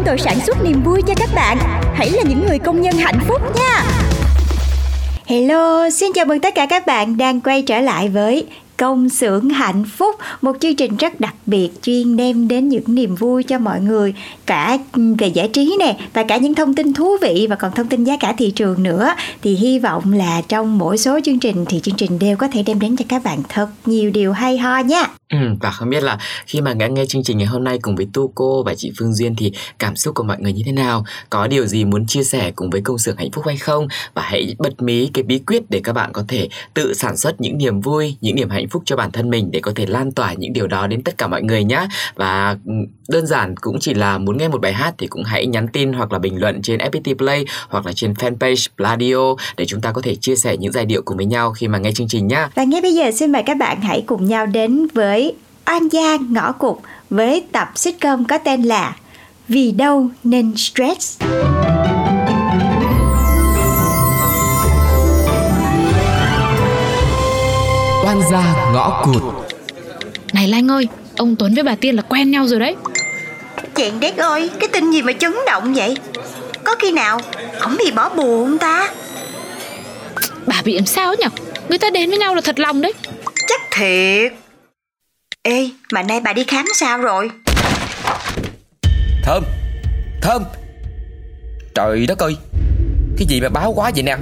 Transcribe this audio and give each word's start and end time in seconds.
Chúng 0.00 0.06
tôi 0.06 0.18
sản 0.18 0.40
xuất 0.46 0.64
niềm 0.64 0.82
vui 0.82 1.02
cho 1.06 1.14
các 1.16 1.30
bạn. 1.34 1.58
Hãy 1.94 2.10
là 2.10 2.22
những 2.28 2.46
người 2.46 2.58
công 2.58 2.80
nhân 2.82 2.94
hạnh 2.94 3.20
phúc 3.28 3.40
nha. 3.56 3.84
Hello, 5.26 5.90
xin 5.90 6.12
chào 6.14 6.24
mừng 6.24 6.40
tất 6.40 6.54
cả 6.54 6.66
các 6.66 6.86
bạn 6.86 7.16
đang 7.16 7.40
quay 7.40 7.62
trở 7.62 7.80
lại 7.80 8.08
với 8.08 8.46
Công 8.76 9.08
xưởng 9.08 9.48
hạnh 9.48 9.84
phúc, 9.84 10.16
một 10.40 10.56
chương 10.60 10.76
trình 10.76 10.96
rất 10.96 11.20
đặc 11.20 11.34
biệt 11.46 11.70
chuyên 11.82 12.16
đem 12.16 12.48
đến 12.48 12.68
những 12.68 12.82
niềm 12.86 13.14
vui 13.14 13.42
cho 13.42 13.58
mọi 13.58 13.80
người, 13.80 14.14
cả 14.46 14.78
về 15.18 15.26
giải 15.26 15.48
trí 15.48 15.76
nè 15.78 15.96
và 16.14 16.22
cả 16.22 16.36
những 16.36 16.54
thông 16.54 16.74
tin 16.74 16.92
thú 16.92 17.16
vị 17.22 17.46
và 17.50 17.56
còn 17.56 17.72
thông 17.72 17.88
tin 17.88 18.04
giá 18.04 18.16
cả 18.20 18.34
thị 18.38 18.50
trường 18.50 18.82
nữa. 18.82 19.14
Thì 19.42 19.54
hy 19.54 19.78
vọng 19.78 20.12
là 20.12 20.42
trong 20.48 20.78
mỗi 20.78 20.98
số 20.98 21.20
chương 21.24 21.38
trình 21.38 21.64
thì 21.68 21.80
chương 21.80 21.96
trình 21.96 22.18
đều 22.18 22.36
có 22.36 22.48
thể 22.48 22.62
đem 22.62 22.80
đến 22.80 22.96
cho 22.96 23.04
các 23.08 23.24
bạn 23.24 23.38
thật 23.48 23.68
nhiều 23.86 24.10
điều 24.10 24.32
hay 24.32 24.58
ho 24.58 24.78
nha. 24.78 25.06
Ừ, 25.30 25.38
và 25.60 25.70
không 25.70 25.90
biết 25.90 26.02
là 26.02 26.18
khi 26.46 26.60
mà 26.60 26.74
đã 26.74 26.86
nghe 26.86 27.06
chương 27.06 27.22
trình 27.22 27.38
ngày 27.38 27.46
hôm 27.46 27.64
nay 27.64 27.78
cùng 27.82 27.96
với 27.96 28.06
Tu 28.12 28.32
cô 28.34 28.62
và 28.62 28.74
chị 28.74 28.92
Phương 28.98 29.14
Duyên 29.14 29.34
thì 29.36 29.52
cảm 29.78 29.96
xúc 29.96 30.14
của 30.14 30.22
mọi 30.22 30.36
người 30.40 30.52
như 30.52 30.62
thế 30.66 30.72
nào? 30.72 31.04
Có 31.30 31.46
điều 31.46 31.66
gì 31.66 31.84
muốn 31.84 32.06
chia 32.06 32.24
sẻ 32.24 32.50
cùng 32.56 32.70
với 32.70 32.80
công 32.80 32.98
xưởng 32.98 33.16
hạnh 33.16 33.30
phúc 33.32 33.46
hay 33.46 33.56
không? 33.56 33.88
Và 34.14 34.22
hãy 34.22 34.54
bật 34.58 34.82
mí 34.82 35.10
cái 35.14 35.22
bí 35.22 35.38
quyết 35.38 35.62
để 35.70 35.80
các 35.84 35.92
bạn 35.92 36.10
có 36.12 36.24
thể 36.28 36.48
tự 36.74 36.94
sản 36.94 37.16
xuất 37.16 37.40
những 37.40 37.58
niềm 37.58 37.80
vui, 37.80 38.16
những 38.20 38.36
niềm 38.36 38.50
hạnh 38.50 38.68
phúc 38.68 38.82
cho 38.86 38.96
bản 38.96 39.10
thân 39.10 39.30
mình 39.30 39.50
để 39.50 39.60
có 39.60 39.72
thể 39.74 39.86
lan 39.86 40.12
tỏa 40.12 40.32
những 40.32 40.52
điều 40.52 40.66
đó 40.66 40.86
đến 40.86 41.02
tất 41.02 41.18
cả 41.18 41.26
mọi 41.26 41.42
người 41.42 41.64
nhé. 41.64 41.86
Và 42.14 42.56
ừ, 42.66 42.72
đơn 43.10 43.26
giản 43.26 43.56
cũng 43.56 43.78
chỉ 43.80 43.94
là 43.94 44.18
muốn 44.18 44.38
nghe 44.38 44.48
một 44.48 44.60
bài 44.60 44.72
hát 44.72 44.94
thì 44.98 45.06
cũng 45.06 45.24
hãy 45.24 45.46
nhắn 45.46 45.68
tin 45.68 45.92
hoặc 45.92 46.12
là 46.12 46.18
bình 46.18 46.40
luận 46.40 46.62
trên 46.62 46.78
FPT 46.78 47.14
Play 47.14 47.44
hoặc 47.68 47.86
là 47.86 47.92
trên 47.92 48.12
fanpage 48.12 48.66
Pladio 48.76 49.44
để 49.56 49.64
chúng 49.66 49.80
ta 49.80 49.92
có 49.92 50.00
thể 50.00 50.14
chia 50.14 50.36
sẻ 50.36 50.56
những 50.56 50.72
giai 50.72 50.84
điệu 50.84 51.02
cùng 51.04 51.16
với 51.16 51.26
nhau 51.26 51.52
khi 51.52 51.68
mà 51.68 51.78
nghe 51.78 51.92
chương 51.92 52.08
trình 52.08 52.26
nhé. 52.26 52.46
Và 52.54 52.64
ngay 52.64 52.80
bây 52.80 52.94
giờ 52.94 53.10
xin 53.10 53.32
mời 53.32 53.42
các 53.42 53.56
bạn 53.56 53.80
hãy 53.80 54.02
cùng 54.06 54.28
nhau 54.28 54.46
đến 54.46 54.86
với 54.94 55.34
An 55.64 55.88
Giang 55.92 56.32
Ngõ 56.32 56.52
Cục 56.52 56.82
với 57.10 57.44
tập 57.52 57.72
sitcom 57.74 58.24
có 58.24 58.38
tên 58.38 58.62
là 58.62 58.96
Vì 59.48 59.72
đâu 59.72 60.08
nên 60.24 60.56
stress. 60.56 61.20
oan 68.04 68.20
gia 68.30 68.72
ngõ 68.72 69.04
cụt 69.04 69.22
Này 70.32 70.48
Lanh 70.48 70.68
ơi, 70.68 70.88
ông 71.16 71.36
Tuấn 71.36 71.54
với 71.54 71.64
bà 71.64 71.74
Tiên 71.74 71.96
là 71.96 72.02
quen 72.02 72.30
nhau 72.30 72.46
rồi 72.46 72.60
đấy 72.60 72.76
Chuyện 73.80 74.00
đét 74.00 74.16
ơi, 74.16 74.50
cái 74.60 74.68
tin 74.72 74.90
gì 74.90 75.02
mà 75.02 75.12
chấn 75.12 75.32
động 75.46 75.74
vậy? 75.74 75.96
Có 76.64 76.74
khi 76.78 76.92
nào 76.92 77.20
ổng 77.60 77.76
bị 77.78 77.90
bỏ 77.90 78.08
bùa 78.08 78.44
không 78.44 78.58
ta? 78.58 78.88
Bà 80.46 80.62
bị 80.64 80.74
làm 80.74 80.86
sao 80.86 81.14
nhỉ? 81.14 81.26
Người 81.68 81.78
ta 81.78 81.90
đến 81.90 82.10
với 82.10 82.18
nhau 82.18 82.34
là 82.34 82.40
thật 82.40 82.58
lòng 82.58 82.80
đấy 82.80 82.92
Chắc 83.48 83.60
thiệt. 83.70 84.32
Ê, 85.42 85.70
mà 85.92 86.02
nay 86.02 86.20
bà 86.20 86.32
đi 86.32 86.44
khám 86.44 86.64
sao 86.74 86.98
rồi? 86.98 87.30
thơm 89.22 89.44
thơm 90.22 90.44
trời 91.74 92.06
đất 92.06 92.18
ơi 92.18 92.36
cái 93.16 93.26
gì 93.28 93.40
mà 93.40 93.48
báo 93.48 93.72
quá 93.76 93.90
vậy 93.94 94.02
nè 94.02 94.16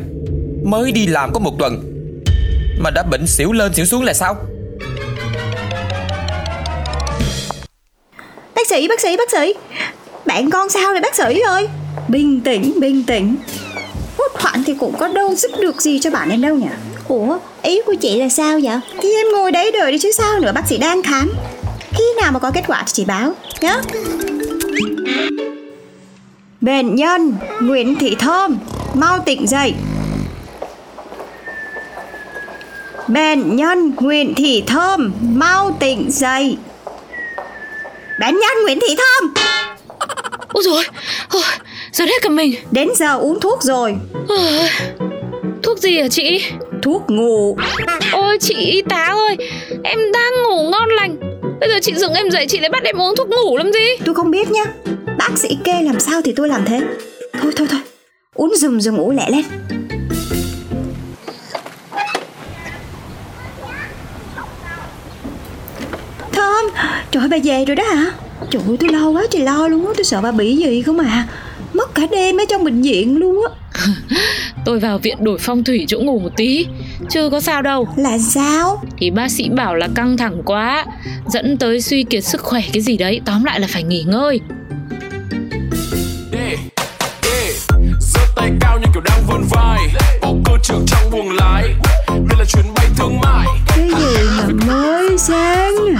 mới 0.65 0.93
đi 0.93 1.07
làm 1.07 1.33
có 1.33 1.41
một 1.41 1.55
tuần 1.59 2.03
mà 2.79 2.91
đã 2.91 3.03
bệnh 3.03 3.27
xỉu 3.27 3.53
lên 3.53 3.75
xỉu 3.75 3.85
xuống 3.85 4.03
là 4.03 4.15
sao 4.15 4.37
Bác 8.59 8.67
sĩ, 8.67 8.89
bác 8.89 9.01
sĩ, 9.01 9.17
bác 9.17 9.31
sĩ. 9.31 9.55
Bạn 10.27 10.51
con 10.51 10.69
sao 10.69 10.93
rồi 10.93 11.01
bác 11.01 11.15
sĩ 11.15 11.41
ơi? 11.41 11.69
Bình 12.09 12.41
tĩnh, 12.41 12.81
bình 12.81 13.05
tĩnh. 13.07 13.37
Hốt 14.19 14.33
hoảng 14.35 14.63
thì 14.67 14.75
cũng 14.75 14.95
có 14.99 15.09
đâu 15.09 15.35
giúp 15.35 15.51
được 15.61 15.83
gì 15.83 15.99
cho 15.99 16.11
bạn 16.11 16.31
em 16.31 16.43
đâu 16.43 16.55
nhỉ? 16.55 16.67
Ủa, 17.09 17.39
ý 17.63 17.81
của 17.87 17.95
chị 17.95 18.21
là 18.21 18.29
sao 18.29 18.61
vậy? 18.63 18.81
Thì 19.03 19.09
em 19.15 19.27
ngồi 19.33 19.51
đấy 19.51 19.73
đợi 19.73 19.93
đi 19.93 19.99
chứ 19.99 20.13
sao 20.13 20.41
nữa 20.41 20.53
Bác 20.55 20.69
sĩ 20.69 20.79
đang 20.79 21.03
khám. 21.03 21.33
Khi 21.91 22.05
nào 22.23 22.33
mà 22.33 22.39
có 22.39 22.51
kết 22.55 22.63
quả 22.67 22.83
thì 22.87 22.93
chị 22.93 23.05
báo 23.05 23.33
nhé 23.61 23.77
Bệnh 26.61 26.95
nhân 26.95 27.35
Nguyễn 27.61 27.97
Thị 27.97 28.17
Thơm 28.19 28.59
Mau 28.95 29.19
tỉnh 29.27 29.47
dậy. 29.47 29.75
Bệnh 33.09 33.57
nhân 33.57 33.93
Nguyễn 33.97 34.35
Thị 34.35 34.65
Thơm 34.67 35.13
Mau 35.21 35.77
tỉnh 35.81 36.11
dậy 36.11 36.57
Bệnh 38.21 38.35
nhân 38.35 38.63
Nguyễn 38.63 38.79
Thị 38.81 38.97
Thơm. 38.97 39.33
Ôi 40.53 40.63
rồi, 40.67 40.85
ôi, 41.31 41.43
giờ 41.93 42.05
hết 42.05 42.23
cả 42.23 42.29
mình. 42.29 42.55
Đến 42.71 42.89
giờ 42.97 43.17
uống 43.17 43.41
thuốc 43.41 43.63
rồi. 43.63 43.97
Ôi, 44.29 44.39
Thuốc 45.63 45.79
gì 45.79 45.99
hả 46.01 46.09
chị? 46.09 46.45
Thuốc 46.83 47.03
ngủ. 47.09 47.57
Ôi 48.13 48.39
chị 48.41 48.55
y 48.55 48.83
tá 48.83 49.15
ơi 49.29 49.37
Em 49.85 49.99
đang 50.13 50.33
ngủ 50.43 50.71
ngon 50.71 50.89
lành. 50.89 51.17
Bây 51.61 51.69
giờ 51.69 51.79
chị 51.83 51.95
dựng 51.95 52.13
em 52.15 52.31
dậy 52.31 52.47
chị 52.49 52.59
lại 52.59 52.71
bắt 52.71 52.83
em 52.85 53.01
uống 53.01 53.17
thuốc 53.17 53.29
ngủ 53.29 53.57
làm 53.57 53.73
gì? 53.73 53.87
Tôi 54.05 54.15
không 54.15 54.31
biết 54.31 54.51
nhá. 54.51 54.65
Bác 55.19 55.31
sĩ 55.37 55.49
kê 55.65 55.83
làm 55.83 56.01
sao 56.01 56.21
thì 56.25 56.33
tôi 56.37 56.49
làm 56.49 56.65
thế. 56.65 56.81
Thôi 57.43 57.53
thôi 57.57 57.67
thôi. 57.71 57.81
Uống 58.35 58.57
dùm 58.57 58.79
rồi 58.81 58.95
ngủ 58.95 59.13
lẹ 59.13 59.31
lên 59.31 59.43
Trời 67.11 67.23
ơi, 67.23 67.29
bà 67.29 67.37
về 67.45 67.65
rồi 67.65 67.77
đó 67.77 67.85
hả? 67.85 68.13
Trời 68.51 68.63
ơi 68.69 68.77
tôi 68.81 68.89
lo 68.93 69.09
quá 69.09 69.23
trời 69.31 69.43
lo 69.43 69.69
luôn 69.69 69.87
á 69.87 69.93
Tôi 69.97 70.05
sợ 70.05 70.21
bà 70.21 70.33
bị 70.33 70.57
gì 70.57 70.83
không 70.83 70.99
à 70.99 71.27
Mất 71.73 71.95
cả 71.95 72.03
đêm 72.11 72.37
ở 72.41 72.45
trong 72.49 72.65
bệnh 72.65 72.83
viện 72.83 73.17
luôn 73.17 73.45
á. 73.49 73.55
Tôi 74.65 74.81
vào 74.81 74.99
viện 74.99 75.25
đổi 75.25 75.39
phong 75.39 75.65
thủy 75.65 75.85
chỗ 75.89 76.01
ngủ 76.01 76.19
một 76.19 76.37
tí 76.37 76.67
Chứ 77.11 77.31
có 77.31 77.41
sao 77.41 77.63
đâu. 77.63 77.89
Là 77.97 78.19
sao? 78.19 78.83
Thì 78.99 79.11
bác 79.11 79.31
sĩ 79.31 79.49
bảo 79.49 79.75
là 79.75 79.89
căng 79.95 80.17
thẳng 80.17 80.43
quá 80.45 80.85
Dẫn 81.31 81.57
tới 81.57 81.81
suy 81.81 82.03
kiệt 82.03 82.25
sức 82.25 82.41
khỏe 82.41 82.63
cái 82.73 82.83
gì 82.83 82.97
đấy 82.97 83.21
Tóm 83.25 83.45
lại 83.45 83.61
là 83.61 83.67
phải 83.71 83.83
nghỉ 83.83 84.03
ngơi. 84.03 84.41
Yeah, 86.33 86.59
yeah. 87.23 87.55
giơ 88.01 88.21
tay 88.37 88.51
cao 88.61 88.79
như 88.79 88.87
kiểu 88.95 89.03
đang 89.05 89.21
vươn 89.29 89.43
vai 89.51 89.81
Bộ 90.23 90.37
cơ 90.45 90.53
trưởng 90.63 90.85
trong 90.87 91.11
buồng 91.11 91.31
lái. 91.31 91.63
Đây 92.09 92.39
là 92.39 92.45
chuyến 92.45 92.65
bay 92.75 92.87
thương 92.97 93.21
mại. 93.21 93.47
Cái 93.69 93.89
gì 93.89 94.17
mà 94.37 94.67
mới 94.67 95.19
sáng 95.19 95.73
Tôi 95.79 95.95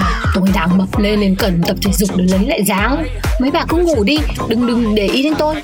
đang 0.59 0.77
mập 0.77 0.99
lên 0.99 1.19
nên 1.19 1.35
cần 1.35 1.61
tập 1.67 1.77
thể 1.81 1.91
dục 1.93 2.09
để 2.15 2.25
lấy 2.31 2.47
lại 2.47 2.63
dáng. 2.63 3.03
Mấy 3.41 3.51
bà 3.51 3.65
cứ 3.69 3.77
ngủ 3.77 4.03
đi, 4.03 4.17
đừng 4.47 4.67
đừng 4.67 4.95
để 4.95 5.07
ý 5.07 5.23
đến 5.23 5.33
tôi. 5.39 5.55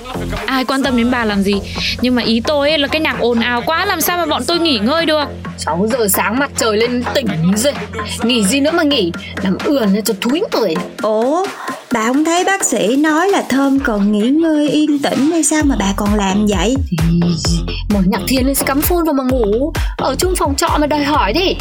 Ai 0.46 0.66
quan 0.66 0.84
tâm 0.84 0.98
đến 0.98 1.12
bà 1.12 1.26
làm 1.26 1.44
gì? 1.44 1.62
Nhưng 2.02 2.16
mà 2.16 2.22
ý 2.22 2.42
tôi 2.46 2.70
ấy 2.70 2.78
là 2.78 2.88
cái 2.88 3.02
nhạc 3.02 3.20
ồn 3.20 3.40
ào 3.40 3.62
quá 3.66 3.86
Làm 3.86 4.02
sao 4.02 4.18
mà 4.18 4.26
bọn 4.26 4.42
tôi 4.48 4.60
nghỉ 4.60 4.80
ngơi 4.80 5.06
được? 5.06 5.24
6 5.58 5.88
giờ 5.92 6.08
sáng 6.08 6.40
mặt 6.40 6.52
trời 6.58 6.78
lên 6.78 7.04
tỉnh 7.14 7.28
rồi 7.56 7.74
Nghỉ 8.24 8.44
gì 8.44 8.60
nữa 8.60 8.72
mà 8.74 8.84
nghỉ? 8.84 9.12
Làm 9.44 9.58
ườn 9.64 9.94
lên 9.94 10.04
cho 10.04 10.14
thúi 10.22 10.42
người. 10.52 10.74
Ủa 11.02 11.46
Bà 11.92 12.06
không 12.06 12.26
thấy 12.26 12.44
bác 12.44 12.64
sĩ 12.64 12.96
nói 12.96 13.28
là 13.28 13.44
Thơm 13.50 13.80
còn 13.80 14.12
nghỉ 14.12 14.30
ngơi 14.30 14.70
yên 14.70 15.00
tĩnh 15.00 15.32
hay 15.32 15.44
sao 15.44 15.62
mà 15.66 15.76
bà 15.80 15.94
còn 15.96 16.16
làm 16.16 16.46
vậy? 16.46 16.76
Thì 16.90 16.98
mở 17.94 18.00
nhạc 18.06 18.22
thiên 18.28 18.48
lên 18.48 18.56
cắm 18.66 18.82
phone 18.82 19.04
vào 19.06 19.14
mà 19.14 19.24
ngủ. 19.24 19.74
Ở 19.98 20.16
chung 20.20 20.36
phòng 20.36 20.56
trọ 20.56 20.78
mà 20.80 20.88
đòi 20.88 21.04
hỏi 21.04 21.34
đi. 21.34 21.56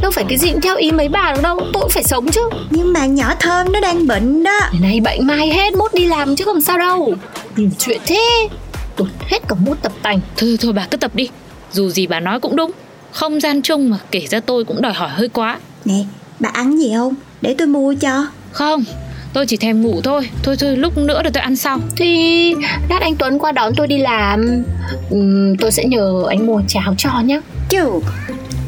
Đâu 0.00 0.10
phải 0.10 0.24
cái 0.28 0.38
gì 0.38 0.52
cũng 0.52 0.60
theo 0.60 0.76
ý 0.76 0.90
mấy 0.90 1.08
bà 1.08 1.32
được 1.34 1.42
đâu 1.42 1.60
Tôi 1.72 1.82
cũng 1.82 1.90
phải 1.90 2.04
sống 2.04 2.26
chứ 2.32 2.40
Nhưng 2.76 2.92
mà 2.92 3.06
nhỏ 3.06 3.34
Thơm 3.40 3.72
nó 3.72 3.80
đang 3.80 4.06
bệnh 4.06 4.42
đó. 4.42 4.60
Nay 4.80 5.00
bệnh 5.00 5.26
mai 5.26 5.48
hết 5.48 5.74
mốt 5.74 5.94
đi 5.94 6.04
làm 6.04 6.36
chứ 6.36 6.44
không 6.44 6.60
sao 6.60 6.78
đâu. 6.78 7.14
Nhiều 7.56 7.68
chuyện 7.78 8.00
thế 8.06 8.48
Tụt 8.96 9.08
hết 9.26 9.38
cả 9.48 9.54
mút 9.54 9.82
tập 9.82 9.92
tành. 10.02 10.20
Thôi 10.36 10.48
thôi, 10.48 10.56
thôi 10.60 10.72
bà 10.72 10.86
cứ 10.90 10.96
tập 10.96 11.10
đi. 11.14 11.28
Dù 11.72 11.88
gì 11.90 12.06
bà 12.06 12.20
nói 12.20 12.40
cũng 12.40 12.56
đúng. 12.56 12.70
Không 13.12 13.40
gian 13.40 13.62
chung 13.62 13.90
mà 13.90 13.98
kể 14.10 14.26
ra 14.30 14.40
tôi 14.40 14.64
cũng 14.64 14.82
đòi 14.82 14.92
hỏi 14.92 15.08
hơi 15.08 15.28
quá. 15.28 15.58
Nè 15.84 16.04
bà 16.40 16.48
ăn 16.52 16.78
gì 16.78 16.92
không? 16.96 17.14
Để 17.40 17.54
tôi 17.58 17.66
mua 17.66 17.94
cho. 18.00 18.26
Không 18.52 18.84
Tôi 19.32 19.46
chỉ 19.46 19.56
thèm 19.56 19.82
ngủ 19.82 20.00
thôi. 20.04 20.30
Thôi 20.42 20.56
thôi 20.60 20.76
lúc 20.76 20.98
nữa 20.98 21.22
rồi 21.22 21.30
tôi 21.32 21.42
ăn 21.42 21.56
sau. 21.56 21.78
Thì 21.96 22.54
lát 22.88 23.00
anh 23.00 23.16
Tuấn 23.16 23.38
qua 23.38 23.52
đón 23.52 23.72
tôi 23.76 23.86
đi 23.86 23.98
làm. 23.98 24.64
Ừm, 25.10 25.56
Tôi 25.56 25.72
sẽ 25.72 25.84
nhờ 25.84 26.24
anh 26.28 26.46
mua 26.46 26.62
cháo 26.68 26.94
cho 26.98 27.20
nhé 27.24 27.40
Chù, 27.70 28.02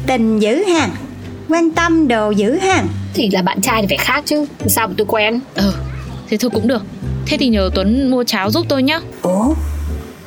tình 0.07 0.39
dữ 0.39 0.63
hàng, 0.63 0.89
quan 1.49 1.71
tâm 1.71 2.07
đồ 2.07 2.31
dữ 2.31 2.57
hàng. 2.57 2.87
Thì 3.13 3.29
là 3.29 3.41
bạn 3.41 3.61
trai 3.61 3.81
thì 3.81 3.87
phải 3.87 3.97
khác 4.05 4.23
chứ 4.25 4.45
Sao 4.67 4.87
mà 4.87 4.93
tôi 4.97 5.07
quen 5.09 5.39
Ừ 5.55 5.73
Thế 6.29 6.37
thôi 6.37 6.51
cũng 6.53 6.67
được 6.67 6.81
Thế 7.25 7.37
thì 7.37 7.47
nhờ 7.47 7.69
Tuấn 7.75 8.09
mua 8.11 8.23
cháo 8.23 8.51
giúp 8.51 8.65
tôi 8.69 8.83
nhá 8.83 8.99
Ủa, 9.21 9.53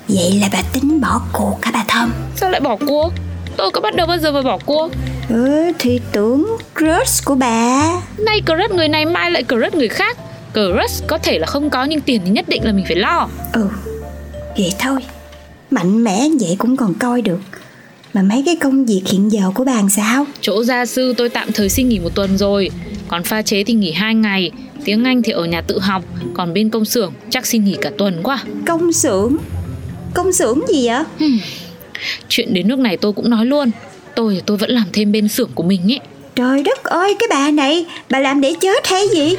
vậy 0.08 0.32
là 0.40 0.48
bà 0.52 0.62
tính 0.72 1.00
bỏ 1.00 1.20
cuộc 1.32 1.58
hả 1.62 1.70
bà 1.74 1.84
Thơm? 1.88 2.12
Sao 2.36 2.50
lại 2.50 2.60
bỏ 2.60 2.76
cua 2.86 3.10
Tôi 3.56 3.70
có 3.70 3.80
bắt 3.80 3.94
đầu 3.96 4.06
bao 4.06 4.18
giờ 4.18 4.32
mà 4.32 4.42
bỏ 4.42 4.58
cua 4.66 4.88
Ừ, 5.28 5.72
thì 5.78 6.00
tưởng 6.12 6.56
crush 6.78 7.24
của 7.24 7.34
bà. 7.34 7.92
Nay 8.18 8.42
crush 8.46 8.74
người 8.74 8.88
này 8.88 9.06
mai 9.06 9.30
lại 9.30 9.44
crush 9.44 9.74
người 9.74 9.88
khác 9.88 10.16
Crush 10.52 11.06
có 11.06 11.18
thể 11.18 11.38
là 11.38 11.46
không 11.46 11.70
có 11.70 11.84
nhưng 11.84 12.00
tiền 12.00 12.20
thì 12.24 12.30
nhất 12.30 12.48
định 12.48 12.64
là 12.64 12.72
mình 12.72 12.84
phải 12.88 12.96
lo 12.96 13.28
Ừ, 13.52 13.68
vậy 14.56 14.72
thôi. 14.78 15.00
Mạnh 15.70 16.04
mẽ 16.04 16.20
vậy 16.40 16.56
cũng 16.58 16.76
còn 16.76 16.94
coi 16.94 17.22
được. 17.22 17.40
Mà 18.14 18.22
mấy 18.22 18.42
cái 18.46 18.56
công 18.56 18.84
việc 18.84 19.02
hiện 19.06 19.32
giờ 19.32 19.50
của 19.54 19.64
bà 19.64 19.72
làm 19.72 19.88
sao? 19.88 20.26
Chỗ 20.40 20.64
gia 20.64 20.86
sư 20.86 21.14
tôi 21.16 21.28
tạm 21.28 21.52
thời 21.52 21.68
xin 21.68 21.88
nghỉ 21.88 21.98
một 21.98 22.14
tuần 22.14 22.38
rồi 22.38 22.70
Còn 23.08 23.22
pha 23.22 23.42
chế 23.42 23.64
thì 23.64 23.74
nghỉ 23.74 23.92
hai 23.92 24.14
ngày 24.14 24.50
Tiếng 24.84 25.04
Anh 25.04 25.22
thì 25.22 25.32
ở 25.32 25.44
nhà 25.44 25.60
tự 25.60 25.78
học 25.78 26.04
Còn 26.34 26.54
bên 26.54 26.70
công 26.70 26.84
xưởng 26.84 27.12
chắc 27.30 27.46
xin 27.46 27.64
nghỉ 27.64 27.76
cả 27.80 27.90
tuần 27.98 28.20
quá 28.22 28.42
Công 28.66 28.92
xưởng? 28.92 29.36
Công 30.14 30.32
xưởng 30.32 30.60
gì 30.68 30.88
vậy? 30.88 31.04
Chuyện 32.28 32.54
đến 32.54 32.68
nước 32.68 32.78
này 32.78 32.96
tôi 32.96 33.12
cũng 33.12 33.30
nói 33.30 33.46
luôn 33.46 33.70
Tôi 34.16 34.42
tôi 34.46 34.56
vẫn 34.56 34.70
làm 34.70 34.84
thêm 34.92 35.12
bên 35.12 35.28
xưởng 35.28 35.50
của 35.54 35.62
mình 35.62 35.92
ấy 35.92 36.00
Trời 36.34 36.62
đất 36.62 36.84
ơi, 36.84 37.16
cái 37.18 37.26
bà 37.30 37.50
này, 37.50 37.86
bà 38.10 38.18
làm 38.18 38.40
để 38.40 38.54
chết 38.60 38.86
hay 38.86 39.08
gì? 39.08 39.36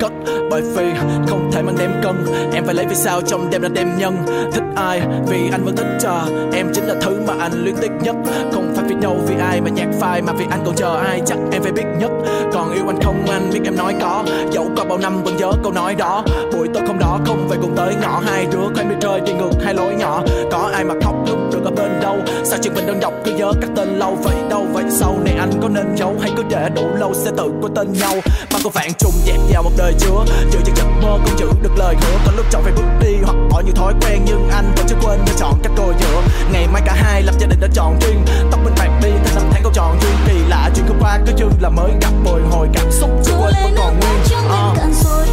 Cất. 0.00 0.12
Bởi 0.50 0.62
vì 0.62 0.84
không 1.28 1.50
thể 1.52 1.62
mang 1.62 1.76
đem 1.78 1.90
cân, 2.02 2.26
Em 2.52 2.64
phải 2.64 2.74
lấy 2.74 2.86
vì 2.86 2.94
sao 2.94 3.20
trong 3.20 3.50
đêm 3.50 3.62
là 3.62 3.68
đêm 3.68 3.88
nhân. 3.98 4.16
Thích 4.52 4.62
ai 4.76 5.02
vì 5.26 5.50
anh 5.52 5.64
vẫn 5.64 5.76
thích 5.76 5.86
chờ, 6.00 6.20
Em 6.52 6.66
chính 6.74 6.84
là 6.84 6.94
thứ 7.00 7.20
mà 7.26 7.34
anh 7.40 7.64
luyến 7.64 7.76
tiếc 7.76 7.90
nhất. 8.02 8.16
Không 8.52 8.72
phải 8.76 8.84
vì 8.88 8.94
đâu 9.02 9.16
vì 9.26 9.34
ai 9.40 9.60
mà 9.60 9.70
nhạc 9.70 9.88
phai, 10.00 10.22
Mà 10.22 10.32
vì 10.32 10.44
anh 10.50 10.60
còn 10.64 10.74
chờ 10.74 10.96
ai 10.96 11.22
chắc 11.26 11.38
em 11.52 11.62
phải 11.62 11.72
biết 11.72 11.84
nhất. 11.98 12.10
Còn 12.52 12.74
yêu 12.74 12.84
anh 12.86 12.98
không, 13.02 13.26
anh 13.30 13.50
biết 13.52 13.60
em 13.64 13.76
nói 13.76 13.94
có. 14.00 14.24
Dẫu 14.50 14.70
có 14.76 14.84
bao 14.84 14.98
năm 14.98 15.22
vẫn 15.24 15.36
nhớ 15.36 15.52
câu 15.62 15.72
nói 15.72 15.94
đó. 15.94 16.24
Buổi 16.52 16.68
tối 16.74 16.82
không 16.86 16.98
đó, 16.98 17.18
không 17.26 17.48
về 17.48 17.56
cùng 17.62 17.76
tới 17.76 17.94
ngõ 18.02 18.20
Hai 18.26 18.46
đứa 18.52 18.68
quen 18.74 18.88
bị 18.88 18.94
rơi 19.00 19.20
đi 19.20 19.32
ngược 19.32 19.64
hai 19.64 19.74
lối 19.74 19.94
nhỏ. 19.94 20.22
Có 20.52 20.70
ai 20.72 20.84
mà 20.84 20.94
khóc 21.02 21.14
lúc 21.28 21.37
được 21.58 21.64
ở 21.64 21.70
bên 21.70 22.00
đâu? 22.00 22.16
Sao 22.44 22.58
chuyện 22.62 22.74
mình 22.74 22.86
đơn 22.86 23.00
độc 23.00 23.12
cứ 23.24 23.32
nhớ 23.32 23.52
các 23.60 23.70
tên 23.76 23.98
lâu 23.98 24.18
Vậy? 24.22 24.34
Đâu 24.50 24.66
vậy? 24.72 24.84
Sau 24.90 25.16
này 25.24 25.34
anh 25.38 25.50
có 25.62 25.68
nên 25.68 25.96
giấu 25.96 26.16
Hay 26.20 26.30
cứ 26.36 26.42
để 26.50 26.68
đủ 26.76 26.88
lâu 26.94 27.14
sẽ 27.14 27.30
tự 27.36 27.52
có 27.62 27.68
tên 27.74 27.92
nhau? 27.92 28.14
Mà 28.52 28.58
có 28.64 28.70
vạn 28.70 28.90
trùng 28.98 29.12
dẹp 29.26 29.36
vào 29.52 29.62
một 29.62 29.70
đời 29.78 29.94
chứa 29.98 30.24
Giữ 30.50 30.58
cho 30.66 30.72
giấc 30.76 30.86
mơ 31.02 31.18
không 31.24 31.38
giữ 31.38 31.46
được 31.62 31.76
lời 31.76 31.94
hứa. 32.00 32.18
Có 32.26 32.32
lúc 32.36 32.46
chọn 32.50 32.62
phải 32.62 32.72
bước 32.72 32.88
đi 33.00 33.16
hoặc 33.24 33.36
bỏ 33.50 33.60
nhiều 33.60 33.74
thói 33.74 33.94
quen 34.00 34.22
Nhưng 34.26 34.48
anh 34.50 34.72
vẫn 34.76 34.86
chưa 34.88 34.96
quên 35.02 35.18
nên 35.26 35.34
chọn 35.38 35.54
cách 35.62 35.72
đôi 35.76 35.94
giữa 36.00 36.22
Ngày 36.52 36.66
mai 36.72 36.82
cả 36.86 36.94
hai 36.96 37.22
lập 37.22 37.34
gia 37.38 37.46
đình 37.46 37.60
đã 37.60 37.68
chọn 37.74 37.98
riêng 38.00 38.24
Tóc 38.50 38.60
mình 38.64 38.74
bạc 38.78 38.90
đi 39.02 39.08
thêm 39.10 39.34
năm 39.34 39.44
tháng 39.50 39.62
câu 39.62 39.72
chọn 39.74 39.98
duyên. 40.02 40.12
Kỳ 40.26 40.48
lạ 40.48 40.70
chuyện 40.74 40.86
hôm 40.86 40.96
qua 41.00 41.18
cứ 41.26 41.32
như 41.36 41.44
là 41.60 41.68
mới 41.68 41.90
gặp 42.00 42.12
bồi 42.24 42.40
hồi 42.50 42.68
cảm 42.72 42.86
xúc. 42.90 43.10
Chưa 43.24 43.32
quên 43.32 43.54
vẫn 43.62 43.74
còn 43.78 44.00
nguyên. 44.00 44.18
rồi 44.28 44.76
anh 44.80 44.92
rồi 45.04 45.28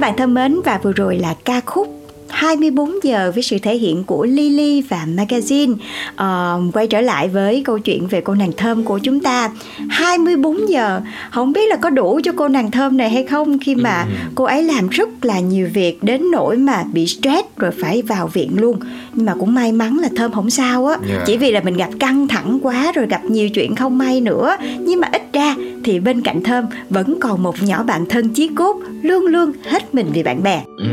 Các 0.00 0.06
bạn 0.06 0.16
thân 0.16 0.34
mến 0.34 0.60
và 0.64 0.80
vừa 0.82 0.92
rồi 0.92 1.18
là 1.18 1.34
ca 1.44 1.60
khúc 1.66 2.00
24 2.28 3.04
giờ 3.04 3.32
với 3.34 3.42
sự 3.42 3.58
thể 3.58 3.76
hiện 3.76 4.04
của 4.04 4.24
Lily 4.24 4.82
và 4.82 5.06
Magazine. 5.16 5.72
Uh, 6.12 6.74
quay 6.74 6.86
trở 6.86 7.00
lại 7.00 7.28
với 7.28 7.62
câu 7.64 7.78
chuyện 7.78 8.06
về 8.06 8.20
cô 8.20 8.34
nàng 8.34 8.52
thơm 8.56 8.84
của 8.84 8.98
chúng 8.98 9.20
ta. 9.20 9.50
24 9.90 10.68
giờ 10.68 11.00
không 11.30 11.52
biết 11.52 11.68
là 11.70 11.76
có 11.76 11.90
đủ 11.90 12.20
cho 12.24 12.32
cô 12.36 12.48
nàng 12.48 12.70
thơm 12.70 12.96
này 12.96 13.10
hay 13.10 13.24
không 13.24 13.58
khi 13.58 13.74
mà 13.74 14.02
ừ. 14.02 14.10
cô 14.34 14.44
ấy 14.44 14.62
làm 14.62 14.88
rất 14.88 15.24
là 15.24 15.40
nhiều 15.40 15.68
việc 15.74 16.02
đến 16.02 16.30
nỗi 16.30 16.56
mà 16.56 16.84
bị 16.92 17.06
stress 17.06 17.48
rồi 17.56 17.70
phải 17.80 18.02
vào 18.02 18.26
viện 18.26 18.50
luôn 18.60 18.80
nhưng 19.20 19.26
mà 19.26 19.34
cũng 19.34 19.54
may 19.54 19.72
mắn 19.72 19.98
là 19.98 20.08
thơm 20.16 20.32
không 20.32 20.50
sao 20.50 20.86
á 20.86 20.96
yeah. 21.08 21.22
chỉ 21.26 21.36
vì 21.36 21.50
là 21.50 21.60
mình 21.60 21.76
gặp 21.76 21.88
căng 22.00 22.28
thẳng 22.28 22.58
quá 22.62 22.92
rồi 22.94 23.06
gặp 23.06 23.24
nhiều 23.24 23.48
chuyện 23.48 23.74
không 23.76 23.98
may 23.98 24.20
nữa 24.20 24.56
nhưng 24.80 25.00
mà 25.00 25.08
ít 25.12 25.22
ra 25.32 25.54
thì 25.84 26.00
bên 26.00 26.22
cạnh 26.22 26.42
thơm 26.42 26.64
vẫn 26.90 27.18
còn 27.20 27.42
một 27.42 27.54
nhỏ 27.62 27.82
bạn 27.82 28.06
thân 28.08 28.34
chí 28.34 28.48
cốt 28.48 28.76
luôn 29.02 29.26
luôn 29.26 29.52
hết 29.64 29.94
mình 29.94 30.06
vì 30.12 30.22
bạn 30.22 30.42
bè 30.42 30.62
ừ. 30.76 30.86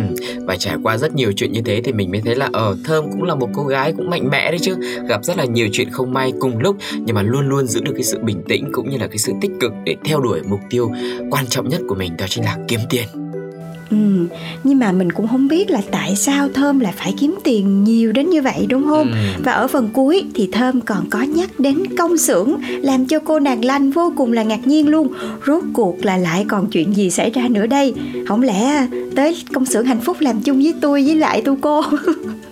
và 0.46 0.57
trải 0.57 0.75
qua 0.84 0.98
rất 0.98 1.15
nhiều 1.15 1.31
chuyện 1.36 1.51
như 1.51 1.62
thế 1.65 1.81
thì 1.84 1.91
mình 1.91 2.12
mới 2.12 2.22
thấy 2.25 2.36
là 2.36 2.50
ờ, 2.53 2.77
thơm 2.84 3.05
cũng 3.12 3.24
là 3.24 3.36
một 3.36 3.50
cô 3.53 3.63
gái 3.63 3.93
cũng 3.98 4.10
mạnh 4.10 4.29
mẽ 4.29 4.51
đấy 4.51 4.60
chứ 4.60 4.75
gặp 5.10 5.24
rất 5.24 5.38
là 5.38 5.46
nhiều 5.46 5.67
chuyện 5.72 5.89
không 5.89 6.13
may 6.13 6.34
cùng 6.39 6.60
lúc 6.60 6.77
nhưng 7.05 7.15
mà 7.15 7.22
luôn 7.22 7.50
luôn 7.50 7.67
giữ 7.67 7.81
được 7.81 7.93
cái 7.93 8.03
sự 8.03 8.19
bình 8.24 8.43
tĩnh 8.48 8.69
cũng 8.72 8.89
như 8.89 8.98
là 8.98 9.07
cái 9.07 9.17
sự 9.17 9.34
tích 9.41 9.51
cực 9.60 9.72
để 9.86 9.96
theo 10.05 10.19
đuổi 10.19 10.41
mục 10.50 10.60
tiêu 10.69 10.91
quan 11.31 11.48
trọng 11.48 11.69
nhất 11.69 11.81
của 11.88 11.96
mình 11.96 12.17
đó 12.17 12.25
chính 12.29 12.43
là 12.43 12.57
kiếm 12.67 12.79
tiền 12.89 13.07
Ừ, 13.89 13.98
nhưng 14.63 14.79
mà 14.79 14.91
mình 14.91 15.12
cũng 15.12 15.27
không 15.27 15.48
biết 15.48 15.70
là 15.70 15.82
tại 15.91 16.15
sao 16.15 16.50
Thơm 16.50 16.79
lại 16.79 16.94
phải 16.98 17.13
kiếm 17.20 17.36
tiền 17.44 17.84
nhiều 17.84 18.12
đến 18.12 18.29
như 18.29 18.41
vậy 18.41 18.65
đúng 18.70 18.86
không? 18.88 19.12
Ừ. 19.12 19.41
Và 19.44 19.51
ở 19.51 19.67
phần 19.67 19.89
cuối 19.94 20.24
thì 20.34 20.50
Thơm 20.51 20.82
còn 20.82 21.10
có 21.10 21.22
nhắc 21.22 21.60
đến 21.60 21.96
công 21.98 22.17
xưởng 22.17 22.58
làm 22.82 23.06
cho 23.06 23.20
cô 23.20 23.39
nàng 23.39 23.65
Lanh 23.65 23.91
vô 23.91 24.13
cùng 24.17 24.34
là 24.34 24.44
ngạc 24.44 24.67
nhiên 24.67 24.88
luôn. 24.88 25.08
Rốt 25.48 25.63
cuộc 25.74 26.06
là 26.06 26.17
lại 26.17 26.46
còn 26.48 26.70
chuyện 26.70 26.96
gì 26.96 27.10
xảy 27.10 27.29
ra 27.29 27.48
nữa 27.48 27.65
đây? 27.67 27.94
Không 28.27 28.41
lẽ 28.41 28.88
tới 29.15 29.44
công 29.53 29.65
xưởng 29.65 29.86
hạnh 29.86 30.01
phúc 30.01 30.17
làm 30.20 30.41
chung 30.41 30.58
với 30.58 30.74
tôi 30.82 31.03
với 31.03 31.15
lại 31.15 31.41
tu 31.41 31.58
cô? 31.62 31.82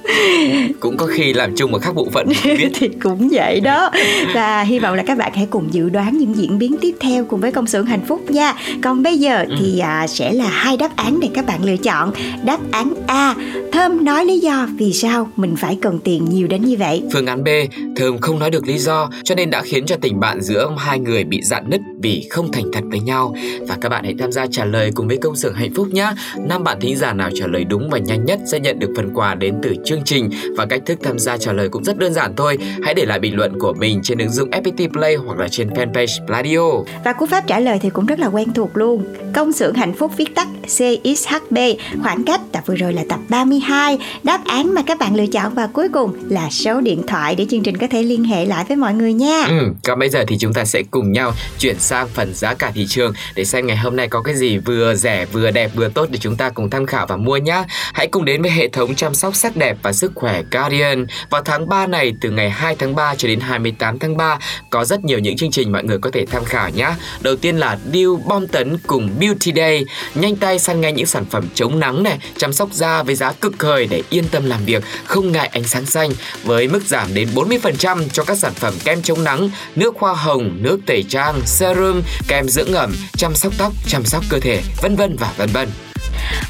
cũng 0.79 0.97
có 0.97 1.05
khi 1.05 1.33
làm 1.33 1.55
chung 1.55 1.71
một 1.71 1.81
khác 1.81 1.95
bộ 1.95 2.07
phận 2.13 2.27
biết. 2.27 2.69
Thì 2.73 2.89
cũng 3.03 3.29
vậy 3.31 3.59
đó. 3.59 3.91
Và 4.33 4.61
hy 4.61 4.79
vọng 4.79 4.95
là 4.95 5.03
các 5.07 5.17
bạn 5.17 5.31
hãy 5.35 5.47
cùng 5.49 5.73
dự 5.73 5.89
đoán 5.89 6.17
những 6.17 6.37
diễn 6.37 6.59
biến 6.59 6.75
tiếp 6.81 6.95
theo 6.99 7.25
cùng 7.25 7.39
với 7.39 7.51
công 7.51 7.67
xưởng 7.67 7.85
hạnh 7.85 8.05
phúc 8.07 8.31
nha. 8.31 8.53
Còn 8.83 9.03
bây 9.03 9.17
giờ 9.17 9.45
ừ. 9.49 9.55
thì 9.59 9.79
à, 9.79 10.07
sẽ 10.07 10.33
là 10.33 10.49
hai 10.49 10.77
đáp 10.77 10.95
án 10.95 11.19
để 11.19 11.29
các 11.33 11.45
bạn 11.45 11.63
lựa 11.63 11.77
chọn. 11.77 12.13
Đáp 12.45 12.59
án 12.71 12.93
A 13.07 13.35
thơm 13.71 14.05
nói 14.05 14.25
lý 14.25 14.39
do 14.39 14.67
vì 14.77 14.93
sao 14.93 15.29
mình 15.35 15.55
phải 15.55 15.77
cần 15.81 15.99
tiền 15.99 16.25
nhiều 16.29 16.47
đến 16.47 16.65
như 16.65 16.75
vậy? 16.77 17.03
Phương 17.13 17.25
án 17.25 17.43
B 17.43 17.47
thơm 17.95 18.17
không 18.17 18.39
nói 18.39 18.51
được 18.51 18.67
lý 18.67 18.77
do 18.77 19.09
cho 19.23 19.35
nên 19.35 19.49
đã 19.49 19.61
khiến 19.61 19.85
cho 19.85 19.95
tình 20.01 20.19
bạn 20.19 20.41
giữa 20.41 20.75
hai 20.77 20.99
người 20.99 21.23
bị 21.23 21.41
dạn 21.41 21.69
nứt 21.69 21.81
vì 22.01 22.27
không 22.29 22.51
thành 22.51 22.65
thật 22.73 22.83
với 22.89 22.99
nhau. 22.99 23.35
Và 23.67 23.77
các 23.81 23.89
bạn 23.89 24.03
hãy 24.03 24.15
tham 24.19 24.31
gia 24.31 24.45
trả 24.51 24.65
lời 24.65 24.91
cùng 24.95 25.07
với 25.07 25.17
công 25.17 25.35
xưởng 25.35 25.53
hạnh 25.53 25.73
phúc 25.75 25.87
nhé 25.91 26.11
năm 26.47 26.63
bạn 26.63 26.79
thính 26.81 26.95
giả 26.95 27.13
nào 27.13 27.29
trả 27.35 27.47
lời 27.47 27.63
đúng 27.63 27.89
và 27.89 27.97
nhanh 27.97 28.25
nhất 28.25 28.39
sẽ 28.45 28.59
nhận 28.59 28.79
được 28.79 28.89
phần 28.95 29.09
quà 29.13 29.35
đến 29.35 29.55
từ 29.63 29.75
chương 29.85 29.94
trình 30.05 30.29
và 30.57 30.65
cách 30.65 30.81
thức 30.85 30.99
tham 31.03 31.19
gia 31.19 31.37
trả 31.37 31.53
lời 31.53 31.69
cũng 31.69 31.83
rất 31.83 31.97
đơn 31.97 32.13
giản 32.13 32.35
thôi. 32.35 32.57
Hãy 32.83 32.93
để 32.93 33.05
lại 33.05 33.19
bình 33.19 33.35
luận 33.35 33.59
của 33.59 33.73
mình 33.73 33.99
trên 34.03 34.17
ứng 34.17 34.29
dụng 34.29 34.49
FPT 34.49 34.89
Play 34.91 35.15
hoặc 35.15 35.39
là 35.39 35.47
trên 35.47 35.69
fanpage 35.69 36.25
Pladio. 36.27 36.93
Và 37.03 37.13
cú 37.13 37.25
pháp 37.25 37.47
trả 37.47 37.59
lời 37.59 37.79
thì 37.81 37.89
cũng 37.89 38.05
rất 38.05 38.19
là 38.19 38.27
quen 38.27 38.53
thuộc 38.53 38.77
luôn. 38.77 39.03
Công 39.33 39.53
xưởng 39.53 39.73
hạnh 39.73 39.93
phúc 39.93 40.11
viết 40.17 40.35
tắt 40.35 40.47
CXHB. 40.63 41.57
Khoảng 42.01 42.23
cách 42.23 42.41
tập 42.51 42.63
vừa 42.65 42.75
rồi 42.75 42.93
là 42.93 43.03
tập 43.09 43.19
32. 43.29 43.97
Đáp 44.23 44.41
án 44.45 44.73
mà 44.73 44.81
các 44.81 44.99
bạn 44.99 45.15
lựa 45.15 45.27
chọn 45.27 45.53
và 45.53 45.67
cuối 45.67 45.89
cùng 45.93 46.13
là 46.29 46.49
số 46.49 46.81
điện 46.81 47.03
thoại 47.07 47.35
để 47.35 47.45
chương 47.49 47.63
trình 47.63 47.77
có 47.77 47.87
thể 47.91 48.03
liên 48.03 48.23
hệ 48.23 48.45
lại 48.45 48.65
với 48.67 48.77
mọi 48.77 48.93
người 48.93 49.13
nha. 49.13 49.43
Ừ, 49.47 49.73
còn 49.83 49.99
bây 49.99 50.09
giờ 50.09 50.25
thì 50.27 50.37
chúng 50.37 50.53
ta 50.53 50.65
sẽ 50.65 50.83
cùng 50.91 51.11
nhau 51.11 51.31
chuyển 51.59 51.79
sang 51.79 52.07
phần 52.07 52.33
giá 52.33 52.53
cả 52.53 52.71
thị 52.75 52.85
trường 52.89 53.13
để 53.35 53.45
xem 53.45 53.67
ngày 53.67 53.77
hôm 53.77 53.95
nay 53.95 54.07
có 54.07 54.21
cái 54.21 54.35
gì 54.35 54.57
vừa 54.57 54.95
rẻ 54.95 55.25
vừa 55.25 55.51
đẹp 55.51 55.71
vừa 55.75 55.89
tốt 55.89 56.07
để 56.11 56.19
chúng 56.21 56.35
ta 56.35 56.49
cùng 56.49 56.69
tham 56.69 56.85
khảo 56.85 57.07
và 57.07 57.17
mua 57.17 57.37
nhá. 57.37 57.63
Hãy 57.93 58.07
cùng 58.07 58.25
đến 58.25 58.41
với 58.41 58.51
hệ 58.51 58.67
thống 58.67 58.95
chăm 58.95 59.13
sóc 59.13 59.35
sắc 59.35 59.55
đẹp 59.55 59.77
và 59.85 59.93
sức 59.93 60.11
khỏe 60.15 60.41
Guardian. 60.51 61.05
Vào 61.29 61.41
tháng 61.41 61.69
3 61.69 61.87
này, 61.87 62.13
từ 62.21 62.31
ngày 62.31 62.49
2 62.49 62.75
tháng 62.75 62.95
3 62.95 63.15
cho 63.15 63.27
đến 63.27 63.39
28 63.39 63.99
tháng 63.99 64.17
3, 64.17 64.37
có 64.69 64.85
rất 64.85 65.05
nhiều 65.05 65.19
những 65.19 65.37
chương 65.37 65.51
trình 65.51 65.71
mọi 65.71 65.83
người 65.83 65.97
có 65.97 66.09
thể 66.13 66.25
tham 66.25 66.45
khảo 66.45 66.69
nhé. 66.69 66.93
Đầu 67.21 67.35
tiên 67.35 67.57
là 67.57 67.77
Deal 67.93 68.09
bom 68.25 68.47
tấn 68.47 68.77
cùng 68.87 69.09
Beauty 69.19 69.51
Day. 69.55 69.85
Nhanh 70.15 70.35
tay 70.35 70.59
săn 70.59 70.81
ngay 70.81 70.91
những 70.91 71.05
sản 71.05 71.25
phẩm 71.25 71.47
chống 71.53 71.79
nắng 71.79 72.03
này, 72.03 72.19
chăm 72.37 72.53
sóc 72.53 72.73
da 72.73 73.03
với 73.03 73.15
giá 73.15 73.31
cực 73.31 73.63
hời 73.63 73.87
để 73.87 74.01
yên 74.09 74.23
tâm 74.31 74.45
làm 74.45 74.65
việc, 74.65 74.83
không 75.05 75.31
ngại 75.31 75.47
ánh 75.47 75.63
sáng 75.63 75.85
xanh. 75.85 76.09
Với 76.43 76.67
mức 76.67 76.83
giảm 76.85 77.13
đến 77.13 77.29
40% 77.35 78.09
cho 78.11 78.23
các 78.23 78.37
sản 78.37 78.53
phẩm 78.53 78.73
kem 78.83 79.01
chống 79.01 79.23
nắng, 79.23 79.49
nước 79.75 79.95
hoa 79.99 80.13
hồng, 80.13 80.57
nước 80.61 80.79
tẩy 80.85 81.03
trang, 81.03 81.41
serum, 81.45 82.01
kem 82.27 82.47
dưỡng 82.47 82.73
ẩm, 82.73 82.95
chăm 83.17 83.35
sóc 83.35 83.53
tóc, 83.57 83.73
chăm 83.87 84.05
sóc 84.05 84.23
cơ 84.29 84.39
thể, 84.39 84.61
vân 84.81 84.95
vân 84.95 85.15
và 85.19 85.33
vân 85.37 85.49
vân. 85.49 85.69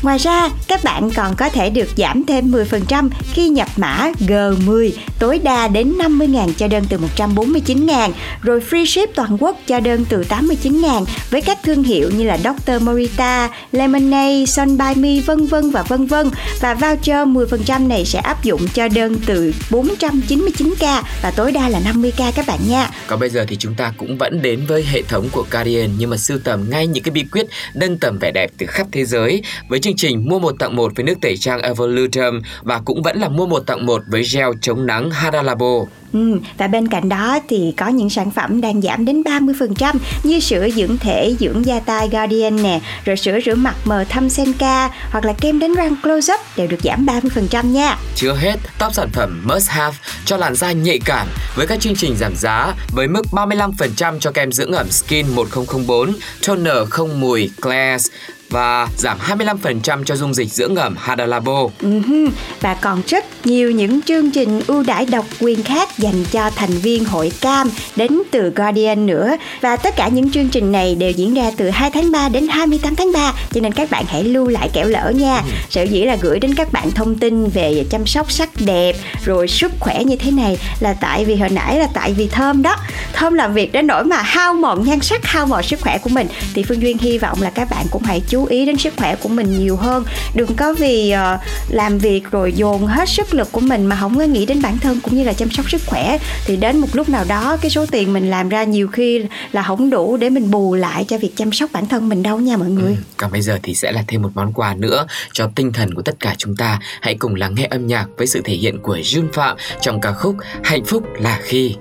Ngoài 0.01 0.17
ra, 0.17 0.50
các 0.67 0.84
bạn 0.84 1.12
còn 1.12 1.36
có 1.36 1.50
thể 1.50 1.70
được 1.70 1.89
giảm 1.98 2.24
thêm 2.25 2.51
10% 2.51 3.10
khi 3.34 3.50
nhập 3.50 3.67
mã 3.75 4.12
G10 4.20 4.91
tối 5.20 5.39
đa 5.44 5.67
đến 5.67 5.94
50.000 5.98 6.53
cho 6.58 6.67
đơn 6.67 6.86
từ 6.89 6.98
149.000, 7.17 8.12
rồi 8.41 8.62
free 8.70 8.86
ship 8.86 9.15
toàn 9.15 9.38
quốc 9.39 9.58
cho 9.67 9.79
đơn 9.79 10.05
từ 10.10 10.25
89.000 10.29 11.05
với 11.29 11.41
các 11.41 11.58
thương 11.63 11.84
hiệu 11.84 12.10
như 12.10 12.24
là 12.24 12.38
Dr. 12.38 12.82
Morita, 12.82 13.50
Lemonade, 13.72 14.46
Sun 14.46 14.77
by 14.77 14.96
Me 14.96 15.20
vân 15.25 15.48
vân 15.48 15.72
và 15.72 15.84
vân 15.84 16.08
vân. 16.08 16.29
Và 16.60 16.74
voucher 16.74 17.27
10% 17.27 17.88
này 17.88 18.05
sẽ 18.05 18.20
áp 18.20 18.44
dụng 18.44 18.67
cho 18.74 18.88
đơn 18.88 19.15
từ 19.25 19.53
499k 19.70 21.01
và 21.22 21.32
tối 21.32 21.51
đa 21.51 21.70
là 21.70 21.79
50k 21.79 22.32
các 22.32 22.48
bạn 22.48 22.60
nha. 22.70 22.89
Còn 23.08 23.20
bây 23.20 23.29
giờ 23.29 23.46
thì 23.48 23.55
chúng 23.55 23.75
ta 23.75 23.94
cũng 23.98 24.17
vẫn 24.17 24.41
đến 24.41 24.65
với 24.67 24.84
hệ 24.84 25.01
thống 25.01 25.29
của 25.32 25.46
Carrier 25.50 25.89
nhưng 25.98 26.10
mà 26.10 26.17
sưu 26.17 26.39
tầm 26.44 26.70
ngay 26.70 26.88
những 26.88 27.03
cái 27.03 27.12
bí 27.12 27.24
quyết 27.32 27.46
nâng 27.74 27.98
tầm 27.98 28.17
vẻ 28.22 28.32
đẹp 28.32 28.51
từ 28.58 28.65
khắp 28.65 28.88
thế 28.91 29.05
giới 29.05 29.41
với 29.67 29.79
chương 29.79 29.95
trình 29.95 30.29
mua 30.29 30.39
một 30.39 30.55
tặng 30.60 30.75
một 30.75 30.91
với 30.95 31.03
nước 31.03 31.22
tẩy 31.22 31.38
trang 31.38 31.62
Evolutum 31.62 32.41
và 32.62 32.81
cũng 32.86 33.01
vẫn 33.01 33.19
là 33.19 33.29
mua 33.29 33.45
một 33.45 33.60
tặng 33.67 33.86
một 33.86 34.01
với 34.07 34.24
gel 34.34 34.50
chống 34.62 34.86
nắng 34.86 35.12
Hada 35.12 35.41
Labo. 35.41 35.86
Ừ, 36.13 36.39
và 36.57 36.67
bên 36.67 36.88
cạnh 36.88 37.10
đó 37.10 37.39
thì 37.50 37.74
có 37.77 37.88
những 37.88 38.10
sản 38.10 38.31
phẩm 38.31 38.62
đang 38.62 38.81
giảm 38.81 39.05
đến 39.05 39.22
30% 39.22 39.95
như 40.24 40.39
sữa 40.39 40.67
dưỡng 40.75 40.98
thể, 40.98 41.36
dưỡng 41.39 41.65
da 41.65 41.79
tai 41.79 42.10
Guardian 42.10 42.63
nè, 42.63 42.79
rồi 43.05 43.17
sữa 43.17 43.39
rửa 43.45 43.55
mặt 43.55 43.75
mờ 43.86 44.05
thâm 44.10 44.29
Senka 44.29 44.89
hoặc 45.12 45.25
là 45.25 45.34
kem 45.34 45.60
đánh 45.60 45.74
răng 45.74 45.95
Close 46.03 46.34
Up 46.34 46.39
đều 46.57 46.67
được 46.67 46.81
giảm 46.84 47.05
30% 47.05 47.72
nha. 47.72 47.98
Chưa 48.15 48.34
hết, 48.34 48.55
top 48.79 48.93
sản 48.93 49.10
phẩm 49.13 49.41
Must 49.45 49.69
Have 49.69 49.98
cho 50.25 50.38
làn 50.38 50.55
da 50.55 50.72
nhạy 50.72 51.00
cảm 51.05 51.27
với 51.55 51.67
các 51.67 51.79
chương 51.79 51.95
trình 51.95 52.15
giảm 52.15 52.36
giá 52.36 52.74
với 52.95 53.07
mức 53.07 53.25
35% 53.31 54.19
cho 54.19 54.31
kem 54.31 54.51
dưỡng 54.51 54.72
ẩm 54.72 54.89
Skin 54.89 55.27
1004, 55.27 56.13
toner 56.48 56.89
không 56.89 57.19
mùi 57.19 57.50
Class 57.62 58.12
và 58.50 58.88
giảm 58.98 59.18
25% 59.28 60.04
cho 60.04 60.16
dung 60.16 60.34
dịch 60.34 60.52
dưỡng 60.52 60.75
ẩm 60.75 60.96
Hada 61.00 61.25
Labo. 61.25 61.68
Uh-huh. 61.82 62.30
Và 62.62 62.74
còn 62.74 63.02
rất 63.08 63.25
nhiều 63.46 63.72
những 63.72 64.02
chương 64.02 64.32
trình 64.32 64.62
ưu 64.68 64.84
đãi 64.84 65.06
độc 65.06 65.25
quyền 65.40 65.64
khác 65.64 65.98
dành 65.98 66.25
cho 66.32 66.50
thành 66.50 66.70
viên 66.70 67.06
hội 67.06 67.32
cam 67.42 67.70
đến 67.96 68.22
từ 68.32 68.50
Guardian 68.50 69.06
nữa. 69.06 69.36
Và 69.62 69.75
tất 69.75 69.96
cả 69.96 70.08
những 70.08 70.32
chương 70.32 70.50
trình 70.50 70.72
này 70.72 70.96
đều 70.96 71.12
diễn 71.12 71.34
ra 71.34 71.52
từ 71.58 71.70
2 71.70 71.92
tháng 71.92 72.12
3 72.12 72.30
đến 72.30 72.48
28 72.48 72.96
tháng 72.96 73.12
3 73.12 73.34
cho 73.54 73.62
nên 73.62 73.74
các 73.74 73.92
bạn 73.92 74.06
hãy 74.08 74.24
lưu 74.24 74.48
lại 74.48 74.70
kẻo 74.74 74.88
lỡ 74.88 75.12
nha. 75.16 75.36
Ừ. 75.36 75.52
Sở 75.70 75.84
dĩ 75.84 76.04
là 76.04 76.18
gửi 76.22 76.40
đến 76.40 76.56
các 76.56 76.72
bạn 76.72 76.92
thông 76.92 77.16
tin 77.16 77.50
về 77.50 77.86
chăm 77.90 78.06
sóc 78.06 78.32
sắc 78.32 78.50
đẹp 78.60 78.96
rồi 79.25 79.48
sức 79.48 79.72
khỏe 79.80 80.04
như 80.04 80.16
thế 80.16 80.32
này 80.32 80.58
là 80.80 80.94
tại 80.94 81.25
vì 81.25 81.36
hồi 81.36 81.50
nãy 81.50 81.80
là 81.80 81.88
tại 81.94 82.14
vì 82.14 82.28
Thơm 82.28 82.62
đó. 82.62 82.75
Thơm 83.14 83.34
làm 83.34 83.54
việc 83.54 83.72
đến 83.72 83.88
nỗi 83.88 84.06
mà 84.06 84.22
hao 84.22 84.54
mòn 84.54 84.84
nhan 84.86 85.00
sắc, 85.02 85.25
hao 85.25 85.46
mòn 85.46 85.64
sức 85.64 85.82
khỏe 85.82 85.98
của 85.98 86.10
mình 86.10 86.28
thì 86.54 86.64
Phương 86.64 86.82
Duyên 86.82 86.98
hy 86.98 87.18
vọng 87.18 87.42
là 87.42 87.50
các 87.50 87.70
bạn 87.70 87.86
cũng 87.92 88.04
hãy 88.04 88.22
chú 88.30 88.35
ý 88.44 88.65
đến 88.65 88.77
sức 88.77 88.94
khỏe 88.98 89.15
của 89.15 89.30
mình 89.30 89.60
nhiều 89.60 89.75
hơn. 89.75 90.04
Đừng 90.36 90.56
có 90.56 90.74
vì 90.74 91.13
uh, 91.13 91.39
làm 91.70 91.98
việc 91.98 92.32
rồi 92.32 92.54
dồn 92.54 92.86
hết 92.86 93.10
sức 93.10 93.34
lực 93.34 93.51
của 93.51 93.62
mình 93.62 93.86
mà 93.86 93.96
không 93.96 94.18
có 94.18 94.24
nghĩ 94.24 94.46
đến 94.46 94.62
bản 94.62 94.77
thân 94.80 95.00
cũng 95.04 95.15
như 95.15 95.24
là 95.24 95.34
chăm 95.34 95.51
sóc 95.51 95.70
sức 95.70 95.82
khỏe 95.86 96.18
thì 96.46 96.56
đến 96.56 96.77
một 96.77 96.88
lúc 96.94 97.10
nào 97.10 97.25
đó 97.27 97.58
cái 97.62 97.72
số 97.72 97.86
tiền 97.86 98.13
mình 98.13 98.30
làm 98.30 98.50
ra 98.50 98.63
nhiều 98.63 98.88
khi 98.88 99.22
là 99.51 99.63
không 99.63 99.89
đủ 99.89 100.18
để 100.18 100.30
mình 100.30 100.51
bù 100.51 100.75
lại 100.75 101.06
cho 101.08 101.18
việc 101.18 101.32
chăm 101.36 101.51
sóc 101.51 101.70
bản 101.74 101.86
thân 101.86 102.10
mình 102.10 102.24
đâu 102.24 102.39
nha 102.39 102.58
mọi 102.58 102.70
người. 102.70 102.92
Ừ, 102.92 103.01
còn 103.18 103.32
bây 103.32 103.42
giờ 103.42 103.60
thì 103.63 103.74
sẽ 103.74 103.92
là 103.92 104.04
thêm 104.08 104.22
một 104.22 104.32
món 104.36 104.54
quà 104.54 104.75
nữa 104.75 105.08
cho 105.34 105.50
tinh 105.56 105.74
thần 105.74 105.94
của 105.94 106.01
tất 106.01 106.20
cả 106.20 106.36
chúng 106.38 106.56
ta. 106.56 106.80
Hãy 107.01 107.15
cùng 107.15 107.36
lắng 107.36 107.56
nghe 107.56 107.65
âm 107.65 107.88
nhạc 107.88 108.06
với 108.18 108.27
sự 108.27 108.42
thể 108.44 108.54
hiện 108.54 108.80
của 108.82 108.98
Jun 108.98 109.32
Phạm 109.34 109.58
trong 109.82 110.01
ca 110.01 110.12
khúc 110.12 110.36
Hạnh 110.63 110.86
phúc 110.86 111.04
là 111.20 111.39
khi. 111.44 111.75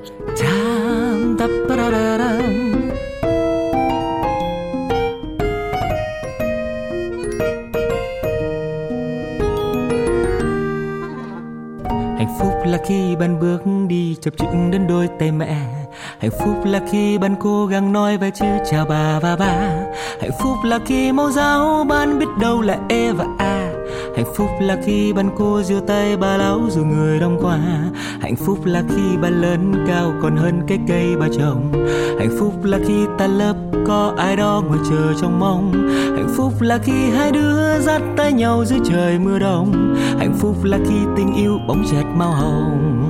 Là 12.67 12.79
khi 12.87 13.17
bạn 13.17 13.41
bước 13.41 13.63
đi, 13.89 14.17
chập 14.21 14.35
chững 14.39 14.71
đến 14.71 14.87
đôi 14.87 15.09
tay 15.19 15.33
mẹ. 15.33 15.57
Hạnh 16.19 16.31
phúc 16.31 16.57
là 16.65 16.81
khi 16.91 17.19
bạn 17.19 17.35
cố 17.41 17.67
gắng 17.67 17.93
nói 17.93 18.17
vài 18.17 18.31
chữ 18.31 18.47
chào 18.71 18.87
bà 18.89 19.19
và 19.21 19.37
ba. 19.37 19.71
Hạnh 20.21 20.31
phúc 20.43 20.57
là 20.65 20.79
khi 20.87 21.13
mẫu 21.13 21.31
giáo 21.31 21.85
bạn 21.89 22.19
biết 22.19 22.27
đâu 22.41 22.61
là 22.61 22.79
e 22.89 23.13
và 23.13 23.27
a 23.39 23.64
hạnh 24.17 24.35
phúc 24.37 24.49
là 24.61 24.77
khi 24.85 25.13
bạn 25.13 25.31
cô 25.37 25.63
giơ 25.63 25.81
tay 25.87 26.17
bà 26.17 26.37
lão 26.37 26.61
rồi 26.69 26.85
người 26.85 27.21
đông 27.21 27.39
qua. 27.43 27.59
Hạnh 28.21 28.37
phúc 28.37 28.59
là 28.65 28.83
khi 28.89 29.17
bạn 29.23 29.41
lớn 29.43 29.85
cao 29.89 30.13
còn 30.23 30.37
hơn 30.37 30.63
cái 30.67 30.79
cây 30.89 31.17
bà 31.21 31.27
trồng. 31.39 31.73
Hạnh 32.19 32.37
phúc 32.39 32.53
là 32.63 32.79
khi 32.87 33.07
ta 33.19 33.27
lớp 33.27 33.55
có 33.87 34.15
ai 34.17 34.37
đó 34.37 34.63
ngồi 34.67 34.79
chờ 34.91 35.13
trong 35.21 35.41
mong. 35.41 35.73
Hạnh 36.17 36.29
phúc 36.37 36.53
là 36.61 36.79
khi 36.79 37.11
hai 37.17 37.33
đứa 37.33 37.81
dắt 37.81 38.03
tay 38.17 38.33
nhau 38.33 38.65
dưới 38.65 38.79
trời 38.85 39.19
mưa 39.19 39.39
đông. 39.39 39.95
Hạnh 40.19 40.35
phúc 40.39 40.57
là 40.65 40.79
khi 40.89 40.97
tình 41.17 41.35
yêu 41.35 41.59
bóng 41.69 41.85
chẹt 41.91 42.05
màu 42.15 42.31
hồng. 42.31 43.01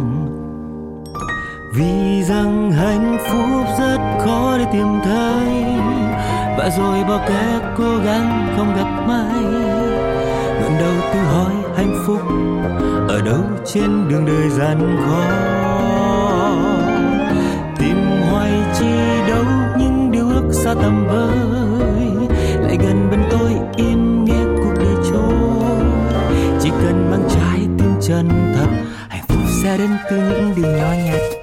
Vì 1.78 2.22
rằng 2.22 2.72
hạnh 2.72 3.16
phúc 3.30 3.66
rất 3.78 3.98
khó 4.24 4.58
để 4.58 4.64
tìm 4.72 5.00
thấy. 5.04 5.64
Và 6.58 6.70
rồi 6.78 7.04
bao 7.08 7.20
kẻ 7.28 7.60
cố 7.78 7.96
gắng 8.04 8.54
không 8.56 8.76
gặp 8.76 9.06
may. 9.06 9.63
Đâu 13.24 13.44
trên 13.66 14.08
đường 14.08 14.26
đời 14.26 14.48
gian 14.50 14.96
khó. 15.06 15.24
Tìm 17.78 17.96
hoài 18.30 18.52
chi 18.78 18.86
đâu 19.28 19.44
những 19.78 20.10
điều 20.12 20.28
ước 20.28 20.52
xa 20.52 20.74
tầm 20.74 21.06
với 21.06 21.36
lại 22.60 22.78
gần 22.80 23.08
bên 23.10 23.20
tôi 23.30 23.50
im 23.76 24.24
nghe 24.24 24.44
cuộc 24.56 24.74
đời 24.78 24.94
trôi. 25.10 25.86
Chỉ 26.60 26.70
cần 26.70 27.10
mang 27.10 27.28
trái 27.30 27.58
tim 27.78 27.94
chân 28.00 28.28
thật, 28.56 28.68
hạnh 29.08 29.24
phúc 29.28 29.38
sẽ 29.62 29.78
đến 29.78 29.90
từ 30.10 30.16
những 30.16 30.52
điều 30.56 30.66
nhỏ 30.66 30.92
nhặt. 31.04 31.33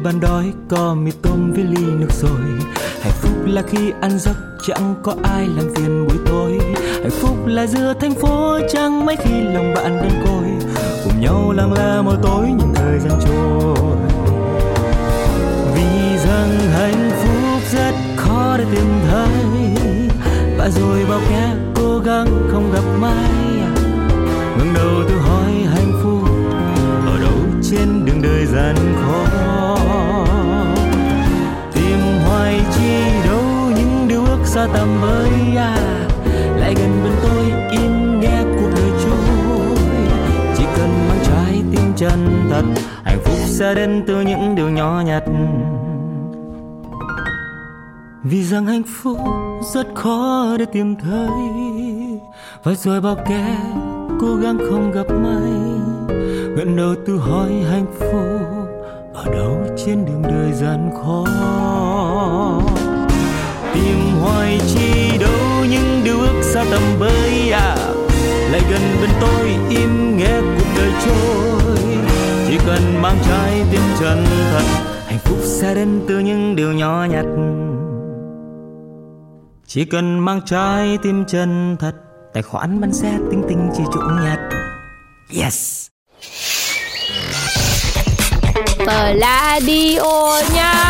Khi 0.00 0.04
bạn 0.04 0.20
đói 0.20 0.52
có 0.68 0.94
mì 0.94 1.10
tôm 1.22 1.52
với 1.52 1.64
ly 1.64 1.84
nước 1.98 2.12
rồi 2.12 2.40
hạnh 3.02 3.12
phúc 3.12 3.32
là 3.46 3.62
khi 3.62 3.92
ăn 4.00 4.18
giấc, 4.18 4.36
chẳng 4.66 4.94
có 5.02 5.14
ai 5.22 5.48
làm 5.56 5.74
phiền 5.74 6.06
buổi 6.08 6.18
tối. 6.26 6.58
Hạnh 6.74 7.10
phúc 7.10 7.46
là 7.46 7.66
giữa 7.66 7.94
thành 8.00 8.14
phố, 8.14 8.58
chẳng 8.72 9.06
mấy 9.06 9.16
khi 9.16 9.40
lòng 9.40 9.74
bạn 9.74 9.96
đơn 10.02 10.12
côi. 10.24 10.70
Cùng 11.04 11.20
nhau 11.20 11.52
lặng 11.52 11.72
lẽ 11.72 12.02
mỗi 12.04 12.16
tối 12.22 12.46
những 12.48 12.72
thời 12.74 12.98
gian 12.98 13.12
trôi. 13.26 13.76
Vì 15.74 16.18
rằng 16.26 16.58
hạnh 16.72 17.10
phúc 17.22 17.62
rất 17.72 17.94
khó 18.16 18.56
để 18.58 18.64
tìm 18.74 18.86
thấy. 19.10 19.30
Và 20.58 20.70
rồi 20.70 21.04
bao 21.08 21.20
kẻ 21.30 21.54
cố 21.74 21.98
gắng 21.98 22.48
không 22.52 22.72
gặp 22.72 22.84
may. 23.00 23.30
Ngẩng 24.58 24.74
đầu 24.74 25.04
tự 25.08 25.18
hỏi 25.18 25.52
hạnh 25.74 25.92
phúc 26.02 26.28
ở 27.06 27.18
đâu 27.20 27.38
trên 27.70 28.04
đường 28.04 28.22
đời 28.22 28.46
gian 28.46 28.74
khó 28.76 29.39
xa 34.50 34.68
tầm 34.74 34.88
với 35.00 35.56
à 35.56 35.76
lại 36.56 36.74
gần 36.74 37.00
bên 37.04 37.12
tôi, 37.22 37.52
im 37.70 38.20
nghe 38.20 38.42
cuộc 38.42 38.70
đời 38.76 38.90
trôi. 39.04 39.76
Chỉ 40.56 40.64
cần 40.76 40.88
mang 41.08 41.18
trái 41.24 41.62
tim 41.72 41.92
chân 41.96 42.48
thật, 42.50 42.62
hạnh 43.04 43.18
phúc 43.24 43.36
sẽ 43.44 43.74
đến 43.74 44.04
từ 44.06 44.20
những 44.20 44.54
điều 44.54 44.68
nhỏ 44.68 45.02
nhặt. 45.06 45.22
Vì 48.22 48.44
rằng 48.44 48.66
hạnh 48.66 48.82
phúc 49.02 49.18
rất 49.74 49.86
khó 49.94 50.56
để 50.58 50.64
tìm 50.64 50.96
thấy. 50.96 51.28
Và 52.64 52.74
rồi 52.74 53.00
bao 53.00 53.16
kẻ 53.28 53.56
cố 54.20 54.36
gắng 54.36 54.58
không 54.58 54.92
gặp 54.92 55.06
may. 55.22 55.52
Nguyện 56.54 56.76
đầu 56.76 56.94
tự 57.06 57.18
hỏi 57.18 57.50
hạnh 57.70 57.86
phúc 57.98 58.40
ở 59.14 59.24
đâu 59.32 59.56
trên 59.84 60.04
đường 60.06 60.22
đời 60.22 60.52
gian 60.52 60.90
khó 61.02 61.24
tìm 63.74 63.98
hoài 64.20 64.60
chi 64.74 65.18
đâu 65.18 65.64
những 65.70 66.00
điều 66.04 66.20
ước 66.20 66.42
xa 66.42 66.64
tầm 66.70 66.82
bơi 66.98 67.50
à. 67.52 67.76
Lại 68.50 68.60
gần 68.70 68.80
bên 69.00 69.10
tôi 69.20 69.56
im 69.68 70.16
nghe 70.18 70.40
cuộc 70.40 70.66
đời 70.76 70.90
trôi. 71.04 71.84
Chỉ 72.48 72.58
cần 72.66 73.02
mang 73.02 73.18
trái 73.28 73.62
tim 73.72 73.80
chân 74.00 74.26
thật, 74.52 74.62
hạnh 75.06 75.18
phúc 75.18 75.38
sẽ 75.42 75.74
đến 75.74 76.00
từ 76.08 76.18
những 76.18 76.56
điều 76.56 76.72
nhỏ 76.72 77.06
nhặt. 77.10 77.24
Chỉ 79.66 79.84
cần 79.84 80.18
mang 80.18 80.40
trái 80.46 80.98
tim 81.02 81.24
chân 81.28 81.76
thật, 81.80 81.94
tài 82.34 82.42
khoản 82.42 82.80
bánh 82.80 82.92
xe 82.92 83.12
tinh 83.30 83.42
tinh 83.48 83.70
chỉ 83.76 83.82
chủ 83.92 84.00
nhật. 84.24 84.38
Yes! 85.42 85.86
Radio 89.20 90.40
nha. 90.54 90.89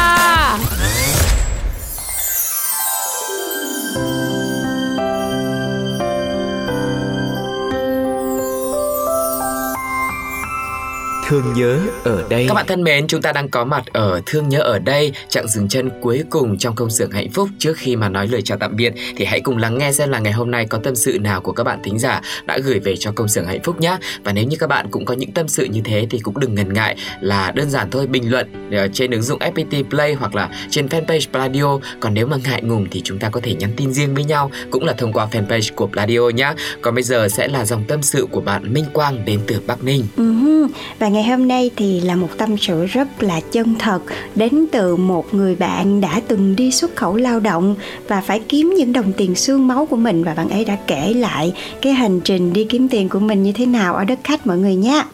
Thương 11.30 11.52
nhớ 11.56 11.80
ở 12.04 12.24
đây. 12.30 12.44
Các 12.48 12.54
bạn 12.54 12.66
thân 12.66 12.82
mến, 12.82 13.06
chúng 13.06 13.22
ta 13.22 13.32
đang 13.32 13.48
có 13.48 13.64
mặt 13.64 13.84
ở 13.92 14.20
Thương 14.26 14.48
nhớ 14.48 14.60
ở 14.60 14.78
đây, 14.78 15.12
chặng 15.28 15.48
dừng 15.48 15.68
chân 15.68 15.90
cuối 16.00 16.22
cùng 16.30 16.58
trong 16.58 16.74
công 16.74 16.90
xưởng 16.90 17.10
hạnh 17.10 17.30
phúc. 17.30 17.48
Trước 17.58 17.76
khi 17.76 17.96
mà 17.96 18.08
nói 18.08 18.28
lời 18.28 18.42
chào 18.42 18.58
tạm 18.58 18.76
biệt 18.76 18.94
thì 19.16 19.24
hãy 19.24 19.40
cùng 19.40 19.56
lắng 19.56 19.78
nghe 19.78 19.92
xem 19.92 20.10
là 20.10 20.18
ngày 20.18 20.32
hôm 20.32 20.50
nay 20.50 20.66
có 20.66 20.78
tâm 20.84 20.96
sự 20.96 21.18
nào 21.18 21.40
của 21.40 21.52
các 21.52 21.64
bạn 21.64 21.78
thính 21.82 21.98
giả 21.98 22.20
đã 22.46 22.58
gửi 22.58 22.78
về 22.78 22.96
cho 22.96 23.12
công 23.12 23.28
xưởng 23.28 23.46
hạnh 23.46 23.62
phúc 23.64 23.80
nhé. 23.80 23.96
Và 24.24 24.32
nếu 24.32 24.44
như 24.44 24.56
các 24.60 24.66
bạn 24.66 24.86
cũng 24.90 25.04
có 25.04 25.14
những 25.14 25.32
tâm 25.32 25.48
sự 25.48 25.64
như 25.64 25.80
thế 25.84 26.06
thì 26.10 26.18
cũng 26.18 26.40
đừng 26.40 26.54
ngần 26.54 26.72
ngại 26.72 26.96
là 27.20 27.50
đơn 27.50 27.70
giản 27.70 27.90
thôi 27.90 28.06
bình 28.06 28.30
luận 28.30 28.70
ờ, 28.72 28.88
trên 28.92 29.10
ứng 29.10 29.22
dụng 29.22 29.38
FPT 29.38 29.84
Play 29.90 30.14
hoặc 30.14 30.34
là 30.34 30.50
trên 30.70 30.86
fanpage 30.86 31.30
Pladio. 31.32 31.78
Còn 32.00 32.14
nếu 32.14 32.26
mà 32.26 32.36
ngại 32.44 32.62
ngùng 32.62 32.86
thì 32.90 33.00
chúng 33.04 33.18
ta 33.18 33.28
có 33.28 33.40
thể 33.42 33.54
nhắn 33.54 33.70
tin 33.76 33.92
riêng 33.92 34.14
với 34.14 34.24
nhau 34.24 34.50
cũng 34.70 34.84
là 34.84 34.92
thông 34.92 35.12
qua 35.12 35.28
fanpage 35.32 35.70
của 35.74 35.86
Pladio 35.86 36.28
nhé. 36.34 36.52
Còn 36.82 36.94
bây 36.94 37.02
giờ 37.02 37.28
sẽ 37.28 37.48
là 37.48 37.64
dòng 37.64 37.84
tâm 37.84 38.02
sự 38.02 38.26
của 38.30 38.40
bạn 38.40 38.74
Minh 38.74 38.86
Quang 38.92 39.24
đến 39.24 39.40
từ 39.46 39.60
Bắc 39.66 39.84
Ninh. 39.84 40.04
Uh-huh. 40.16 40.68
Và 40.98 41.08
ngày 41.08 41.19
ngày 41.20 41.28
hôm 41.28 41.48
nay 41.48 41.70
thì 41.76 42.00
là 42.00 42.16
một 42.16 42.28
tâm 42.38 42.56
sự 42.58 42.86
rất 42.86 43.22
là 43.22 43.40
chân 43.40 43.74
thật 43.78 44.02
đến 44.34 44.64
từ 44.72 44.96
một 44.96 45.34
người 45.34 45.54
bạn 45.54 46.00
đã 46.00 46.20
từng 46.28 46.56
đi 46.56 46.70
xuất 46.70 46.96
khẩu 46.96 47.16
lao 47.16 47.40
động 47.40 47.74
và 48.08 48.20
phải 48.20 48.40
kiếm 48.48 48.74
những 48.76 48.92
đồng 48.92 49.12
tiền 49.12 49.34
xương 49.34 49.66
máu 49.66 49.86
của 49.86 49.96
mình 49.96 50.24
và 50.24 50.34
bạn 50.34 50.48
ấy 50.48 50.64
đã 50.64 50.76
kể 50.86 51.14
lại 51.14 51.52
cái 51.82 51.92
hành 51.92 52.20
trình 52.20 52.52
đi 52.52 52.64
kiếm 52.64 52.88
tiền 52.88 53.08
của 53.08 53.18
mình 53.18 53.42
như 53.42 53.52
thế 53.52 53.66
nào 53.66 53.94
ở 53.94 54.04
đất 54.04 54.18
khách, 54.24 54.46
mọi 54.46 54.58
người 54.58 54.74
nhé. 54.74 55.04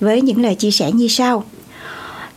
Với 0.00 0.22
những 0.22 0.42
lời 0.42 0.54
chia 0.54 0.70
sẻ 0.70 0.92
như 0.92 1.08
sau. 1.08 1.44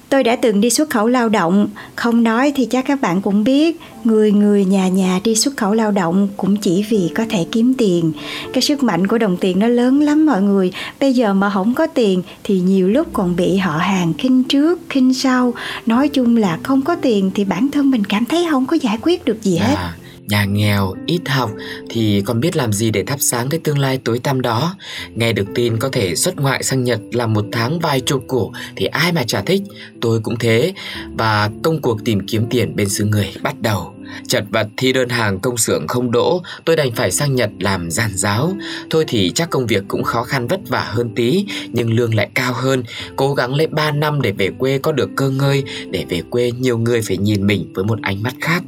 Tôi 0.09 0.23
đã 0.23 0.35
từng 0.35 0.61
đi 0.61 0.69
xuất 0.69 0.89
khẩu 0.89 1.07
lao 1.07 1.29
động, 1.29 1.67
không 1.95 2.23
nói 2.23 2.53
thì 2.55 2.65
chắc 2.65 2.85
các 2.85 3.01
bạn 3.01 3.21
cũng 3.21 3.43
biết, 3.43 3.79
người 4.03 4.31
người 4.31 4.65
nhà 4.65 4.87
nhà 4.87 5.19
đi 5.23 5.35
xuất 5.35 5.57
khẩu 5.57 5.73
lao 5.73 5.91
động 5.91 6.27
cũng 6.37 6.57
chỉ 6.57 6.85
vì 6.89 7.09
có 7.15 7.25
thể 7.29 7.45
kiếm 7.51 7.73
tiền. 7.77 8.11
Cái 8.53 8.61
sức 8.61 8.83
mạnh 8.83 9.07
của 9.07 9.17
đồng 9.17 9.37
tiền 9.37 9.59
nó 9.59 9.67
lớn 9.67 10.01
lắm 10.01 10.25
mọi 10.25 10.41
người, 10.41 10.71
bây 10.99 11.13
giờ 11.13 11.33
mà 11.33 11.49
không 11.49 11.73
có 11.73 11.87
tiền 11.87 12.23
thì 12.43 12.59
nhiều 12.59 12.89
lúc 12.89 13.07
còn 13.13 13.35
bị 13.35 13.57
họ 13.57 13.77
hàng 13.77 14.13
khinh 14.13 14.43
trước, 14.43 14.79
khinh 14.89 15.13
sau. 15.13 15.53
Nói 15.85 16.09
chung 16.09 16.37
là 16.37 16.59
không 16.63 16.81
có 16.81 16.95
tiền 16.95 17.31
thì 17.35 17.45
bản 17.45 17.71
thân 17.71 17.91
mình 17.91 18.03
cảm 18.05 18.25
thấy 18.25 18.47
không 18.49 18.65
có 18.65 18.77
giải 18.81 18.97
quyết 19.01 19.25
được 19.25 19.43
gì 19.43 19.57
hết. 19.57 19.75
Yeah 19.77 20.06
nhà 20.27 20.45
nghèo, 20.45 20.93
ít 21.05 21.21
học 21.27 21.51
thì 21.89 22.21
còn 22.25 22.39
biết 22.39 22.55
làm 22.55 22.73
gì 22.73 22.91
để 22.91 23.03
thắp 23.03 23.17
sáng 23.19 23.49
cái 23.49 23.59
tương 23.63 23.79
lai 23.79 23.99
tối 24.03 24.19
tăm 24.19 24.41
đó. 24.41 24.75
Nghe 25.15 25.33
được 25.33 25.47
tin 25.55 25.77
có 25.77 25.89
thể 25.89 26.15
xuất 26.15 26.35
ngoại 26.35 26.63
sang 26.63 26.83
Nhật 26.83 26.99
làm 27.11 27.33
một 27.33 27.45
tháng 27.51 27.79
vài 27.79 28.01
chục 28.01 28.23
củ 28.27 28.53
thì 28.75 28.85
ai 28.85 29.11
mà 29.11 29.23
chả 29.23 29.41
thích, 29.41 29.61
tôi 30.01 30.19
cũng 30.19 30.37
thế. 30.39 30.73
Và 31.17 31.49
công 31.63 31.81
cuộc 31.81 32.05
tìm 32.05 32.27
kiếm 32.27 32.45
tiền 32.49 32.75
bên 32.75 32.89
xứ 32.89 33.05
người 33.05 33.33
bắt 33.41 33.61
đầu. 33.61 33.93
Chật 34.27 34.43
vật 34.49 34.67
thi 34.77 34.93
đơn 34.93 35.09
hàng 35.09 35.39
công 35.39 35.57
xưởng 35.57 35.87
không 35.87 36.11
đỗ, 36.11 36.41
tôi 36.65 36.75
đành 36.75 36.91
phải 36.91 37.11
sang 37.11 37.35
Nhật 37.35 37.49
làm 37.59 37.91
giàn 37.91 38.11
giáo. 38.13 38.53
Thôi 38.89 39.05
thì 39.07 39.31
chắc 39.35 39.49
công 39.49 39.67
việc 39.67 39.83
cũng 39.87 40.03
khó 40.03 40.23
khăn 40.23 40.47
vất 40.47 40.59
vả 40.67 40.83
hơn 40.83 41.09
tí, 41.15 41.45
nhưng 41.71 41.93
lương 41.93 42.15
lại 42.15 42.29
cao 42.33 42.53
hơn. 42.53 42.83
Cố 43.15 43.33
gắng 43.33 43.55
lấy 43.55 43.67
3 43.67 43.91
năm 43.91 44.21
để 44.21 44.31
về 44.31 44.49
quê 44.57 44.77
có 44.77 44.91
được 44.91 45.09
cơ 45.15 45.29
ngơi, 45.29 45.63
để 45.89 46.05
về 46.09 46.21
quê 46.29 46.51
nhiều 46.51 46.77
người 46.77 47.01
phải 47.01 47.17
nhìn 47.17 47.47
mình 47.47 47.71
với 47.73 47.85
một 47.85 47.99
ánh 48.01 48.23
mắt 48.23 48.33
khác. 48.41 48.63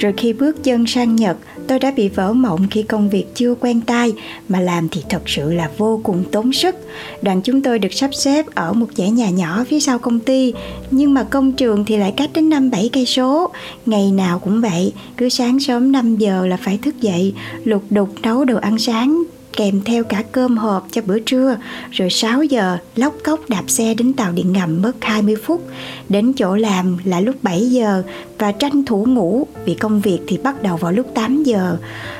Rồi 0.00 0.12
khi 0.16 0.32
bước 0.32 0.64
chân 0.64 0.86
sang 0.86 1.16
Nhật, 1.16 1.36
tôi 1.68 1.78
đã 1.78 1.90
bị 1.96 2.08
vỡ 2.08 2.32
mộng 2.32 2.66
khi 2.70 2.82
công 2.82 3.10
việc 3.10 3.24
chưa 3.34 3.54
quen 3.54 3.80
tay 3.80 4.12
mà 4.48 4.60
làm 4.60 4.88
thì 4.88 5.02
thật 5.08 5.22
sự 5.26 5.52
là 5.52 5.70
vô 5.78 6.00
cùng 6.02 6.24
tốn 6.32 6.52
sức. 6.52 6.74
Đoàn 7.22 7.40
chúng 7.42 7.62
tôi 7.62 7.78
được 7.78 7.92
sắp 7.92 8.10
xếp 8.14 8.46
ở 8.54 8.72
một 8.72 8.86
dãy 8.94 9.10
nhà 9.10 9.30
nhỏ 9.30 9.64
phía 9.68 9.80
sau 9.80 9.98
công 9.98 10.20
ty, 10.20 10.52
nhưng 10.90 11.14
mà 11.14 11.22
công 11.22 11.52
trường 11.52 11.84
thì 11.84 11.96
lại 11.96 12.14
cách 12.16 12.30
đến 12.34 12.48
5 12.48 12.70
7 12.70 12.90
cây 12.92 13.06
số. 13.06 13.50
Ngày 13.86 14.12
nào 14.12 14.38
cũng 14.38 14.60
vậy, 14.60 14.92
cứ 15.16 15.28
sáng 15.28 15.60
sớm 15.60 15.92
5 15.92 16.16
giờ 16.16 16.46
là 16.46 16.56
phải 16.56 16.78
thức 16.82 17.00
dậy, 17.00 17.34
lục 17.64 17.82
đục 17.90 18.08
nấu 18.22 18.44
đồ 18.44 18.56
ăn 18.58 18.78
sáng 18.78 19.22
kèm 19.56 19.80
theo 19.84 20.04
cả 20.04 20.22
cơm 20.32 20.56
hộp 20.56 20.86
cho 20.90 21.02
bữa 21.06 21.18
trưa. 21.18 21.56
Rồi 21.90 22.10
6 22.10 22.42
giờ 22.42 22.78
lóc 22.96 23.14
cốc 23.24 23.40
đạp 23.48 23.64
xe 23.66 23.94
đến 23.94 24.12
tàu 24.12 24.32
điện 24.32 24.52
ngầm 24.52 24.82
mất 24.82 24.92
20 25.00 25.36
phút. 25.44 25.68
Đến 26.08 26.32
chỗ 26.32 26.56
làm 26.56 26.98
là 27.04 27.20
lúc 27.20 27.36
7 27.42 27.70
giờ 27.70 28.02
và 28.38 28.52
tranh 28.52 28.84
thủ 28.84 29.04
ngủ, 29.04 29.46
vì 29.64 29.74
công 29.74 30.00
việc 30.00 30.18
thì 30.26 30.38
bắt 30.38 30.62
đầu 30.62 30.76
vào 30.76 30.92
lúc 30.92 31.06
8 31.14 31.42
giờ. 31.42 31.76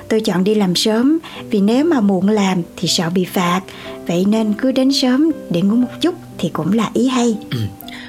Tôi 0.09 0.21
chọn 0.21 0.45
đi 0.45 0.55
làm 0.55 0.75
sớm, 0.75 1.19
vì 1.51 1.61
nếu 1.61 1.85
mà 1.85 2.01
muộn 2.01 2.29
làm 2.29 2.63
thì 2.77 2.89
sợ 2.89 3.11
bị 3.11 3.25
phạt. 3.25 3.61
Vậy 4.07 4.25
nên 4.29 4.53
cứ 4.53 4.73
đến 4.73 4.93
sớm 4.93 5.31
để 5.51 5.63
ngủ 5.63 5.75
một 5.75 6.01
chút 6.01 6.15
thì 6.39 6.49
cũng 6.49 6.73
là 6.73 6.91
ý 6.95 7.09
hay. 7.09 7.37
Ừ. 7.51 7.59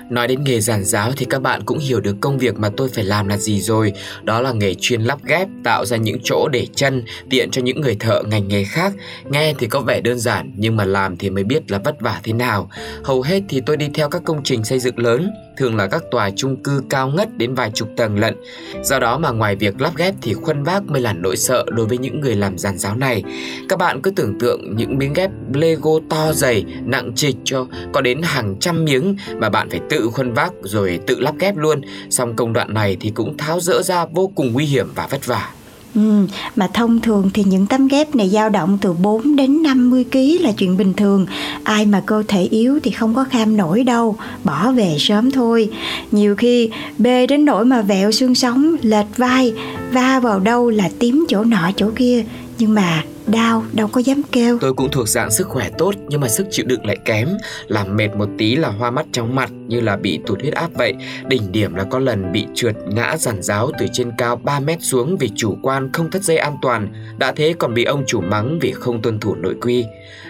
Nói 0.10 0.28
đến 0.28 0.43
nghề 0.43 0.62
giảng 0.62 0.86
giáo 0.86 1.12
thì 1.17 1.26
các 1.30 1.41
bạn 1.41 1.62
cũng 1.65 1.80
hiểu 1.80 2.00
được 2.00 2.15
công 2.22 2.38
việc 2.38 2.60
mà 2.60 2.70
tôi 2.78 2.89
phải 2.89 3.04
làm 3.04 3.28
là 3.28 3.38
gì 3.38 3.62
rồi. 3.62 3.93
Đó 4.24 4.41
là 4.41 4.52
nghề 4.52 4.74
chuyên 4.74 5.02
lắp 5.02 5.20
ghép, 5.24 5.48
tạo 5.63 5.86
ra 5.86 5.98
những 5.98 6.17
chỗ 6.24 6.48
để 6.52 6.67
chân, 6.76 7.04
tiện 7.30 7.52
cho 7.52 7.62
những 7.62 7.82
người 7.82 7.96
thợ 8.00 8.24
ngành 8.24 8.48
nghề 8.48 8.63
khác. 8.63 8.93
Nghe 9.30 9.54
thì 9.60 9.67
có 9.67 9.80
vẻ 9.80 10.02
đơn 10.02 10.20
giản 10.20 10.52
nhưng 10.58 10.76
mà 10.76 10.86
làm 10.86 11.17
thì 11.17 11.30
mới 11.30 11.43
biết 11.43 11.72
là 11.72 11.78
vất 11.78 12.02
vả 12.02 12.20
thế 12.24 12.34
nào. 12.34 12.70
Hầu 13.04 13.22
hết 13.22 13.41
thì 13.50 13.62
tôi 13.65 13.78
đi 13.78 13.89
theo 13.93 14.10
các 14.10 14.22
công 14.26 14.43
trình 14.43 14.63
xây 14.63 14.80
dựng 14.80 15.00
lớn, 15.00 15.32
thường 15.58 15.76
là 15.76 15.88
các 15.88 16.04
tòa 16.12 16.30
chung 16.36 16.63
cư 16.63 16.84
cao 16.89 17.08
ngất 17.08 17.38
đến 17.38 17.56
vài 17.56 17.72
chục 17.74 17.89
tầng 17.98 18.20
lận. 18.20 18.36
Do 18.84 19.00
đó 19.00 19.17
mà 19.17 19.32
ngoài 19.32 19.56
việc 19.56 19.82
lắp 19.82 19.96
ghép 19.96 20.15
thì 20.22 20.34
khuân 20.34 20.63
vác 20.63 20.84
mới 20.84 21.02
là 21.02 21.13
nỗi 21.13 21.38
sợ 21.38 21.65
đối 21.67 21.86
với 21.86 21.98
những 21.98 22.22
người 22.22 22.36
làm 22.36 22.58
giàn 22.58 22.78
giáo 22.78 22.98
này. 22.98 23.24
Các 23.70 23.80
bạn 23.80 24.02
cứ 24.02 24.12
tưởng 24.12 24.39
tượng 24.39 24.76
những 24.76 24.98
miếng 24.98 25.13
ghép 25.13 25.32
Lego 25.54 25.91
to 26.10 26.34
dày, 26.34 26.65
nặng 26.86 27.12
trịch 27.15 27.36
cho 27.43 27.67
có 27.93 28.02
đến 28.02 28.22
hàng 28.22 28.56
trăm 28.60 28.86
miếng 28.86 29.17
mà 29.38 29.50
bạn 29.50 29.70
phải 29.70 29.80
tự 29.89 30.10
khuân 30.13 30.34
vác 30.34 30.52
rồi 30.63 31.00
tự 31.08 31.20
lắp 31.20 31.36
ghép 31.39 31.58
luôn. 31.58 31.82
Xong 32.10 32.36
công 32.36 32.54
đoạn 32.54 32.74
này 32.74 32.98
thì 33.00 33.10
cũng 33.10 33.38
tháo 33.38 33.60
rỡ 33.60 33.82
ra 33.82 34.06
vô 34.06 34.32
cùng 34.36 34.54
nguy 34.54 34.65
hiểm 34.65 34.88
và 34.96 35.08
vất 35.08 35.26
vả. 35.26 35.52
Ừ, 35.95 36.26
mà 36.56 36.67
thông 36.73 37.02
thường 37.02 37.30
thì 37.34 37.43
những 37.43 37.65
tấm 37.65 37.88
ghép 37.88 38.15
này 38.15 38.30
dao 38.30 38.50
động 38.50 38.78
từ 38.82 38.93
4 38.93 39.36
đến 39.36 39.63
50 39.63 40.06
kg 40.12 40.17
là 40.39 40.52
chuyện 40.52 40.78
bình 40.78 40.93
thường. 40.93 41.26
Ai 41.63 41.86
mà 41.86 42.04
cơ 42.06 42.23
thể 42.28 42.41
yếu 42.41 42.80
thì 42.84 42.91
không 42.91 43.15
có 43.15 43.23
kham 43.23 43.58
nổi 43.58 43.84
đâu, 43.84 44.15
bỏ 44.43 44.71
về 44.71 44.95
sớm 45.00 45.32
thôi. 45.32 45.69
Nhiều 46.12 46.36
khi 46.36 46.69
bê 46.97 47.28
đến 47.28 47.45
nỗi 47.45 47.65
mà 47.65 47.82
vẹo 47.82 48.12
xương 48.12 48.36
sống, 48.36 48.76
lệch 48.82 49.17
vai, 49.17 49.54
va 49.91 50.19
vào 50.19 50.39
đâu 50.39 50.69
là 50.69 50.89
tím 51.00 51.26
chỗ 51.30 51.43
nọ 51.43 51.71
chỗ 51.76 51.91
kia. 51.95 52.26
Nhưng 52.60 52.73
mà 52.73 53.04
đau, 53.28 53.63
đâu 53.74 53.88
có 53.88 54.02
dám 54.02 54.22
kêu. 54.32 54.58
Tôi 54.62 54.74
cũng 54.74 54.92
thuộc 54.92 55.08
dạng 55.08 55.32
sức 55.32 55.48
khỏe 55.48 55.70
tốt, 55.78 55.96
nhưng 56.10 56.22
mà 56.22 56.28
sức 56.28 56.48
chịu 56.52 56.66
đựng 56.66 56.86
lại 56.86 56.98
kém. 57.06 57.30
Làm 57.68 57.98
mệt 57.98 58.10
một 58.16 58.30
tí 58.38 58.56
là 58.56 58.70
hoa 58.70 58.92
mắt 58.92 59.06
chóng 59.12 59.36
mặt, 59.36 59.52
như 59.68 59.82
là 59.82 59.98
bị 59.98 60.20
tụt 60.26 60.42
huyết 60.42 60.54
áp 60.54 60.70
vậy. 60.74 60.94
Đỉnh 61.28 61.52
điểm 61.52 61.76
là 61.76 61.84
có 61.84 62.00
lần 62.00 62.32
bị 62.32 62.46
trượt 62.54 62.76
ngã 62.90 63.18
giàn 63.18 63.42
giáo 63.42 63.72
từ 63.80 63.86
trên 63.94 64.12
cao 64.18 64.36
3 64.36 64.60
mét 64.60 64.78
xuống 64.82 65.18
vì 65.18 65.30
chủ 65.36 65.58
quan, 65.62 65.90
không 65.94 66.12
thắt 66.12 66.24
dây 66.24 66.38
an 66.38 66.56
toàn. 66.62 66.94
Đã 67.18 67.32
thế 67.32 67.54
còn 67.60 67.74
bị 67.74 67.84
ông 67.84 68.04
chủ 68.08 68.22
mắng 68.22 68.60
vì 68.62 68.72
không 68.72 69.02
tuân 69.02 69.20
thủ 69.20 69.36
nội 69.36 69.56
quy. 69.62 69.86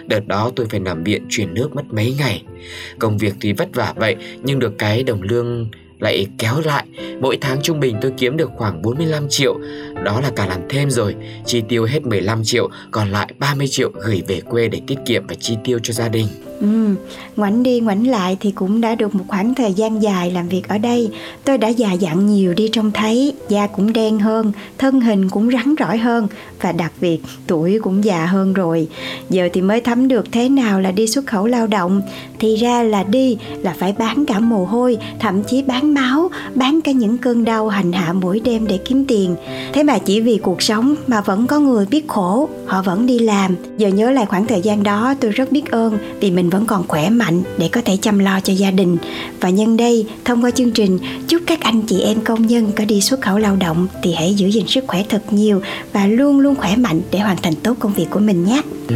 Đợt 0.06 0.26
đó 0.26 0.50
tôi 0.56 0.66
phải 0.66 0.80
nằm 0.80 1.04
viện 1.04 1.26
truyền 1.28 1.54
nước 1.54 1.74
mất 1.74 1.84
mấy 1.90 2.14
ngày. 2.18 2.44
Công 2.98 3.18
việc 3.18 3.34
thì 3.40 3.52
vất 3.52 3.68
vả 3.74 3.92
vậy, 3.96 4.16
nhưng 4.42 4.58
được 4.58 4.78
cái 4.78 5.02
đồng 5.02 5.22
lương 5.22 5.68
lại 5.98 6.26
kéo 6.38 6.60
lại. 6.64 6.86
Mỗi 7.20 7.38
tháng 7.40 7.62
trung 7.62 7.80
bình 7.80 7.96
tôi 8.00 8.12
kiếm 8.16 8.36
được 8.36 8.50
khoảng 8.56 8.82
45 8.82 9.26
triệu. 9.28 9.58
Đó 10.08 10.20
là 10.20 10.30
cả 10.36 10.46
làm 10.46 10.60
thêm 10.68 10.90
rồi. 10.90 11.16
Chi 11.46 11.62
tiêu 11.68 11.84
hết 11.84 12.02
15 12.02 12.44
triệu, 12.44 12.70
Còn 12.90 13.10
lại 13.10 13.32
30 13.38 13.66
triệu 13.68 13.90
gửi 13.94 14.22
về 14.28 14.40
quê 14.40 14.68
để 14.68 14.80
tiết 14.86 14.98
kiệm 15.06 15.26
và 15.26 15.34
chi 15.34 15.56
tiêu 15.64 15.78
cho 15.82 15.92
gia 15.94 16.08
đình. 16.08 16.26
Ừ, 16.60 16.94
ngoảnh 17.36 17.62
đi 17.62 17.80
ngoảnh 17.80 18.06
lại 18.06 18.36
thì 18.40 18.50
cũng 18.50 18.80
đã 18.80 18.94
được 18.94 19.14
một 19.14 19.24
khoảng 19.28 19.54
thời 19.54 19.72
gian 19.72 20.02
dài 20.02 20.30
làm 20.30 20.48
việc 20.48 20.68
ở 20.68 20.78
đây. 20.78 21.10
Tôi 21.44 21.58
đã 21.58 21.68
già 21.68 21.92
dặn 21.92 22.26
nhiều 22.26 22.54
đi 22.54 22.68
trông 22.68 22.90
thấy, 22.90 23.32
da 23.48 23.66
cũng 23.66 23.92
đen 23.92 24.18
hơn, 24.18 24.52
thân 24.78 25.00
hình 25.00 25.28
cũng 25.28 25.50
rắn 25.50 25.74
rỏi 25.78 25.98
hơn 25.98 26.28
và 26.60 26.72
đặc 26.72 26.92
biệt 27.00 27.18
tuổi 27.46 27.78
cũng 27.82 28.04
già 28.04 28.26
hơn 28.26 28.52
rồi. 28.52 28.88
Giờ 29.30 29.48
thì 29.52 29.62
mới 29.62 29.80
thấm 29.80 30.08
được 30.08 30.32
thế 30.32 30.48
nào 30.48 30.80
là 30.80 30.90
đi 30.90 31.06
xuất 31.06 31.26
khẩu 31.26 31.46
lao 31.46 31.66
động. 31.66 32.02
Thì 32.38 32.56
ra 32.56 32.82
là 32.82 33.02
đi 33.02 33.38
là 33.62 33.74
phải 33.78 33.94
bán 33.98 34.24
cả 34.26 34.38
mồ 34.38 34.64
hôi, 34.64 34.96
thậm 35.18 35.42
chí 35.42 35.62
bán 35.62 35.94
máu, 35.94 36.30
bán 36.54 36.80
cả 36.80 36.92
những 36.92 37.18
cơn 37.18 37.44
đau 37.44 37.68
hành 37.68 37.92
hạ 37.92 38.12
mỗi 38.12 38.40
đêm 38.40 38.66
để 38.66 38.78
kiếm 38.78 39.04
tiền. 39.04 39.36
Thế 39.72 39.82
mà 39.82 39.98
chỉ 39.98 40.20
vì 40.20 40.38
cuộc 40.42 40.62
sống 40.62 40.94
mà 41.06 41.20
vẫn 41.20 41.46
có 41.46 41.58
người 41.58 41.86
biết 41.86 42.08
khổ, 42.08 42.48
họ 42.66 42.82
vẫn 42.82 43.06
đi 43.06 43.18
làm. 43.18 43.56
Giờ 43.78 43.88
nhớ 43.88 44.10
lại 44.10 44.26
khoảng 44.26 44.46
thời 44.46 44.60
gian 44.60 44.82
đó 44.82 45.14
tôi 45.20 45.30
rất 45.30 45.52
biết 45.52 45.70
ơn 45.70 45.98
vì 46.20 46.30
mình 46.30 46.47
vẫn 46.50 46.66
còn 46.66 46.88
khỏe 46.88 47.10
mạnh 47.10 47.42
để 47.58 47.68
có 47.72 47.80
thể 47.84 47.96
chăm 47.96 48.18
lo 48.18 48.40
cho 48.40 48.52
gia 48.52 48.70
đình. 48.70 48.96
Và 49.40 49.50
nhân 49.50 49.76
đây, 49.76 50.06
thông 50.24 50.44
qua 50.44 50.50
chương 50.50 50.70
trình, 50.70 50.98
chúc 51.28 51.42
các 51.46 51.60
anh 51.60 51.82
chị 51.82 52.00
em 52.00 52.20
công 52.20 52.46
nhân 52.46 52.72
có 52.76 52.84
đi 52.84 53.00
xuất 53.00 53.20
khẩu 53.20 53.38
lao 53.38 53.56
động 53.56 53.86
thì 54.02 54.12
hãy 54.12 54.34
giữ 54.34 54.46
gìn 54.46 54.66
sức 54.66 54.84
khỏe 54.86 55.04
thật 55.08 55.22
nhiều 55.30 55.62
và 55.92 56.06
luôn 56.06 56.40
luôn 56.40 56.54
khỏe 56.54 56.76
mạnh 56.76 57.00
để 57.10 57.18
hoàn 57.18 57.36
thành 57.36 57.54
tốt 57.54 57.76
công 57.80 57.92
việc 57.92 58.06
của 58.10 58.20
mình 58.20 58.44
nhé. 58.44 58.62
Ừ, 58.88 58.94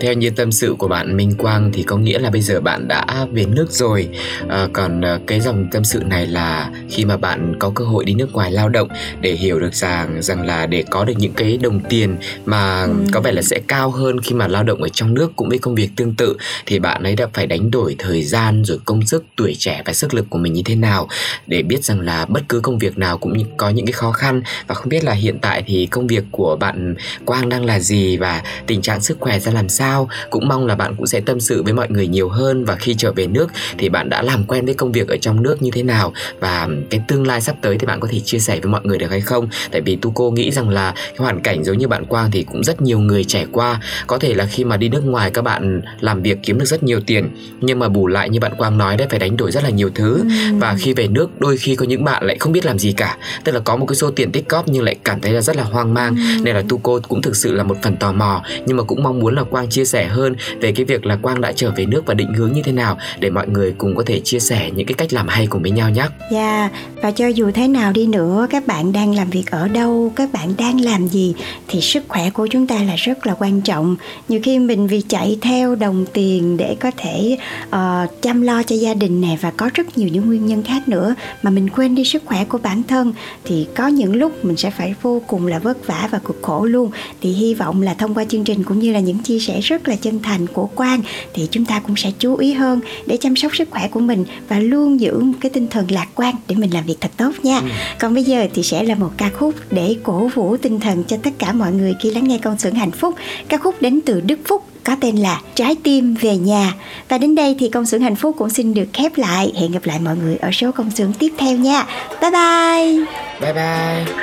theo 0.00 0.12
như 0.12 0.30
tâm 0.30 0.52
sự 0.52 0.74
của 0.78 0.88
bạn 0.88 1.16
Minh 1.16 1.34
Quang 1.38 1.70
thì 1.72 1.82
có 1.82 1.96
nghĩa 1.96 2.18
là 2.18 2.30
bây 2.30 2.40
giờ 2.40 2.60
bạn 2.60 2.88
đã 2.88 3.26
về 3.32 3.44
nước 3.44 3.66
rồi. 3.70 4.08
À, 4.48 4.68
còn 4.72 5.04
à, 5.04 5.18
cái 5.26 5.40
dòng 5.40 5.66
tâm 5.72 5.84
sự 5.84 6.02
này 6.06 6.26
là 6.26 6.70
khi 6.90 7.04
mà 7.04 7.16
bạn 7.16 7.54
có 7.58 7.72
cơ 7.74 7.84
hội 7.84 8.04
đi 8.04 8.14
nước 8.14 8.32
ngoài 8.32 8.52
lao 8.52 8.68
động 8.68 8.88
để 9.20 9.32
hiểu 9.32 9.60
được 9.60 9.74
rằng 9.74 10.22
rằng 10.22 10.46
là 10.46 10.66
để 10.66 10.84
có 10.90 11.04
được 11.04 11.14
những 11.18 11.32
cái 11.32 11.56
đồng 11.56 11.80
tiền 11.88 12.16
mà 12.44 12.82
ừ. 12.82 12.90
có 13.12 13.20
vẻ 13.20 13.32
là 13.32 13.42
sẽ 13.42 13.60
cao 13.68 13.90
hơn 13.90 14.20
khi 14.20 14.34
mà 14.34 14.48
lao 14.48 14.62
động 14.62 14.82
ở 14.82 14.88
trong 14.88 15.14
nước 15.14 15.32
cũng 15.36 15.48
với 15.48 15.58
công 15.58 15.74
việc 15.74 15.90
tương 15.96 16.14
tự 16.14 16.36
thì 16.66 16.78
bạn 16.82 17.02
ấy 17.02 17.16
đã 17.16 17.26
phải 17.32 17.46
đánh 17.46 17.70
đổi 17.70 17.96
thời 17.98 18.24
gian 18.24 18.64
rồi 18.64 18.78
công 18.84 19.06
sức, 19.06 19.24
tuổi 19.36 19.54
trẻ 19.58 19.82
và 19.84 19.92
sức 19.92 20.14
lực 20.14 20.26
của 20.30 20.38
mình 20.38 20.52
như 20.52 20.62
thế 20.64 20.74
nào 20.74 21.08
để 21.46 21.62
biết 21.62 21.84
rằng 21.84 22.00
là 22.00 22.24
bất 22.24 22.42
cứ 22.48 22.60
công 22.60 22.78
việc 22.78 22.98
nào 22.98 23.18
cũng 23.18 23.32
có 23.56 23.70
những 23.70 23.86
cái 23.86 23.92
khó 23.92 24.12
khăn. 24.12 24.42
Và 24.66 24.74
không 24.74 24.88
biết 24.88 25.04
là 25.04 25.12
hiện 25.12 25.38
tại 25.38 25.62
thì 25.66 25.86
công 25.86 26.06
việc 26.06 26.24
của 26.30 26.56
bạn 26.60 26.94
Quang 27.24 27.48
đang 27.48 27.64
là 27.64 27.80
gì 27.80 28.16
và 28.16 28.42
tình 28.66 28.82
trạng 28.82 29.00
sức 29.00 29.20
khỏe 29.20 29.38
ra 29.38 29.52
làm 29.52 29.68
sao. 29.68 30.08
Cũng 30.30 30.48
mong 30.48 30.66
là 30.66 30.74
bạn 30.74 30.94
cũng 30.96 31.06
sẽ 31.06 31.20
tâm 31.20 31.40
sự 31.40 31.62
với 31.62 31.72
mọi 31.72 31.86
người 31.90 32.06
nhiều 32.06 32.28
hơn 32.28 32.64
và 32.64 32.76
khi 32.76 32.94
trở 32.98 33.12
về 33.12 33.26
nước 33.26 33.50
thì 33.78 33.88
bạn 33.88 34.08
đã 34.08 34.22
làm 34.22 34.44
quen 34.44 34.64
với 34.64 34.74
công 34.74 34.92
việc 34.92 35.08
ở 35.08 35.16
trong 35.16 35.42
nước 35.42 35.62
như 35.62 35.70
thế 35.70 35.82
nào. 35.82 36.12
Và 36.40 36.68
cái 36.90 37.00
tương 37.08 37.26
lai 37.26 37.40
sắp 37.40 37.56
tới 37.62 37.78
thì 37.78 37.86
bạn 37.86 38.00
có 38.00 38.08
thể 38.10 38.20
chia 38.20 38.38
sẻ 38.38 38.60
với 38.62 38.72
mọi 38.72 38.80
người 38.84 38.98
được 38.98 39.10
hay 39.10 39.20
không? 39.20 39.48
Tại 39.70 39.80
vì 39.80 39.96
tu 39.96 40.12
cô 40.14 40.30
nghĩ 40.30 40.50
rằng 40.50 40.68
là 40.68 40.92
cái 40.96 41.16
hoàn 41.18 41.40
cảnh 41.40 41.64
giống 41.64 41.78
như 41.78 41.88
bạn 41.88 42.04
Quang 42.04 42.30
thì 42.30 42.42
cũng 42.42 42.64
rất 42.64 42.82
nhiều 42.82 42.98
người 42.98 43.24
trải 43.24 43.46
qua. 43.52 43.80
Có 44.06 44.18
thể 44.18 44.34
là 44.34 44.46
khi 44.46 44.64
mà 44.64 44.76
đi 44.76 44.88
nước 44.88 45.04
ngoài 45.04 45.30
các 45.30 45.42
bạn 45.42 45.82
làm 46.00 46.22
việc 46.22 46.38
kiếm 46.42 46.58
được 46.58 46.64
rất 46.72 46.82
nhiều 46.82 47.00
tiền 47.00 47.28
nhưng 47.60 47.78
mà 47.78 47.88
bù 47.88 48.06
lại 48.06 48.30
như 48.30 48.40
bạn 48.40 48.52
Quang 48.58 48.78
nói 48.78 48.96
đấy 48.96 49.06
phải 49.10 49.18
đánh 49.18 49.36
đổi 49.36 49.52
rất 49.52 49.64
là 49.64 49.70
nhiều 49.70 49.90
thứ 49.94 50.18
ừ. 50.18 50.56
và 50.58 50.76
khi 50.78 50.92
về 50.92 51.08
nước 51.08 51.40
đôi 51.40 51.56
khi 51.56 51.76
có 51.76 51.84
những 51.86 52.04
bạn 52.04 52.24
lại 52.24 52.36
không 52.40 52.52
biết 52.52 52.66
làm 52.66 52.78
gì 52.78 52.92
cả 52.92 53.16
tức 53.44 53.52
là 53.52 53.60
có 53.60 53.76
một 53.76 53.86
cái 53.86 53.96
số 53.96 54.10
tiền 54.10 54.32
tích 54.32 54.48
cóp 54.48 54.68
nhưng 54.68 54.82
lại 54.82 54.96
cảm 55.04 55.20
thấy 55.20 55.32
là 55.32 55.40
rất 55.40 55.56
là 55.56 55.62
hoang 55.62 55.94
mang 55.94 56.16
ừ. 56.16 56.42
nên 56.44 56.56
là 56.56 56.62
tu 56.68 56.80
cô 56.82 57.00
cũng 57.08 57.22
thực 57.22 57.36
sự 57.36 57.52
là 57.52 57.62
một 57.62 57.76
phần 57.82 57.96
tò 57.96 58.12
mò 58.12 58.42
nhưng 58.66 58.76
mà 58.76 58.82
cũng 58.82 59.02
mong 59.02 59.18
muốn 59.18 59.34
là 59.34 59.42
Quang 59.42 59.68
chia 59.70 59.84
sẻ 59.84 60.06
hơn 60.06 60.34
về 60.60 60.72
cái 60.72 60.84
việc 60.84 61.06
là 61.06 61.16
Quang 61.16 61.40
đã 61.40 61.52
trở 61.52 61.70
về 61.76 61.86
nước 61.86 62.06
và 62.06 62.14
định 62.14 62.34
hướng 62.34 62.52
như 62.52 62.62
thế 62.64 62.72
nào 62.72 62.98
để 63.18 63.30
mọi 63.30 63.48
người 63.48 63.74
cùng 63.78 63.96
có 63.96 64.02
thể 64.06 64.20
chia 64.20 64.40
sẻ 64.40 64.70
những 64.74 64.86
cái 64.86 64.94
cách 64.94 65.12
làm 65.12 65.28
hay 65.28 65.46
cùng 65.46 65.62
với 65.62 65.70
nhau 65.70 65.90
nhé. 65.90 66.06
Dạ 66.32 66.60
yeah. 66.60 66.72
và 67.02 67.10
cho 67.10 67.26
dù 67.26 67.50
thế 67.54 67.68
nào 67.68 67.92
đi 67.92 68.06
nữa 68.06 68.46
các 68.50 68.66
bạn 68.66 68.92
đang 68.92 69.14
làm 69.14 69.30
việc 69.30 69.50
ở 69.50 69.68
đâu, 69.68 70.12
các 70.16 70.32
bạn 70.32 70.54
đang 70.58 70.80
làm 70.80 71.08
gì 71.08 71.34
thì 71.68 71.80
sức 71.80 72.04
khỏe 72.08 72.30
của 72.30 72.46
chúng 72.46 72.66
ta 72.66 72.82
là 72.82 72.94
rất 72.96 73.26
là 73.26 73.34
quan 73.38 73.60
trọng. 73.60 73.96
Nhiều 74.28 74.40
khi 74.42 74.58
mình 74.58 74.86
vì 74.86 75.02
chạy 75.08 75.38
theo 75.40 75.74
đồng 75.74 76.06
tiền 76.12 76.56
để 76.62 76.76
có 76.80 76.90
thể 76.96 77.36
uh, 77.66 78.22
chăm 78.22 78.42
lo 78.42 78.62
cho 78.62 78.76
gia 78.76 78.94
đình 78.94 79.20
này 79.20 79.38
và 79.40 79.50
có 79.50 79.70
rất 79.74 79.98
nhiều 79.98 80.08
những 80.08 80.26
nguyên 80.26 80.46
nhân 80.46 80.62
khác 80.62 80.88
nữa 80.88 81.14
mà 81.42 81.50
mình 81.50 81.68
quên 81.70 81.94
đi 81.94 82.04
sức 82.04 82.22
khỏe 82.26 82.44
của 82.44 82.58
bản 82.58 82.82
thân 82.82 83.12
thì 83.44 83.66
có 83.74 83.86
những 83.86 84.16
lúc 84.16 84.44
mình 84.44 84.56
sẽ 84.56 84.70
phải 84.70 84.94
vô 85.02 85.22
cùng 85.26 85.46
là 85.46 85.58
vất 85.58 85.86
vả 85.86 86.08
và 86.10 86.18
cực 86.18 86.38
khổ 86.42 86.64
luôn 86.64 86.90
thì 87.20 87.32
hy 87.32 87.54
vọng 87.54 87.82
là 87.82 87.94
thông 87.94 88.14
qua 88.14 88.24
chương 88.24 88.44
trình 88.44 88.64
cũng 88.64 88.78
như 88.78 88.92
là 88.92 89.00
những 89.00 89.18
chia 89.18 89.38
sẻ 89.38 89.60
rất 89.60 89.88
là 89.88 89.96
chân 89.96 90.22
thành 90.22 90.46
của 90.46 90.66
Quang 90.66 91.00
thì 91.34 91.48
chúng 91.50 91.64
ta 91.64 91.80
cũng 91.80 91.96
sẽ 91.96 92.10
chú 92.18 92.36
ý 92.36 92.52
hơn 92.52 92.80
để 93.06 93.16
chăm 93.16 93.36
sóc 93.36 93.56
sức 93.56 93.70
khỏe 93.70 93.88
của 93.88 94.00
mình 94.00 94.24
và 94.48 94.58
luôn 94.58 95.00
giữ 95.00 95.18
một 95.18 95.38
cái 95.40 95.50
tinh 95.50 95.66
thần 95.68 95.90
lạc 95.90 96.06
quan 96.14 96.34
để 96.48 96.54
mình 96.54 96.74
làm 96.74 96.84
việc 96.84 96.96
thật 97.00 97.10
tốt 97.16 97.32
nha. 97.42 97.58
Ừ. 97.58 97.66
Còn 98.00 98.14
bây 98.14 98.24
giờ 98.24 98.46
thì 98.54 98.62
sẽ 98.62 98.82
là 98.82 98.94
một 98.94 99.10
ca 99.16 99.30
khúc 99.30 99.54
để 99.70 99.96
cổ 100.02 100.30
vũ 100.34 100.56
tinh 100.56 100.80
thần 100.80 101.04
cho 101.04 101.16
tất 101.22 101.30
cả 101.38 101.52
mọi 101.52 101.72
người 101.72 101.94
khi 102.00 102.10
lắng 102.10 102.28
nghe 102.28 102.38
công 102.38 102.58
xưởng 102.58 102.74
hạnh 102.74 102.90
phúc. 102.90 103.14
Ca 103.48 103.58
khúc 103.58 103.82
đến 103.82 104.00
từ 104.06 104.20
Đức 104.20 104.38
Phúc 104.44 104.64
có 104.84 104.96
tên 105.00 105.16
là 105.16 105.40
Trái 105.54 105.76
tim 105.82 106.14
về 106.14 106.36
nhà. 106.36 106.72
Và 107.08 107.18
đến 107.18 107.34
đây 107.34 107.56
thì 107.58 107.68
công 107.68 107.86
xưởng 107.86 108.00
hạnh 108.00 108.16
phúc 108.16 108.34
cũng 108.38 108.50
xin 108.50 108.74
được 108.74 108.86
khép 108.92 109.12
lại. 109.16 109.52
Hẹn 109.60 109.72
gặp 109.72 109.84
lại 109.84 109.98
mọi 109.98 110.16
người 110.16 110.36
ở 110.36 110.50
số 110.52 110.72
công 110.72 110.90
xưởng 110.90 111.12
tiếp 111.12 111.32
theo 111.38 111.56
nha. 111.56 111.86
Bye 112.20 112.30
bye. 112.30 113.04
Bye 113.40 113.52
bye. 113.52 114.14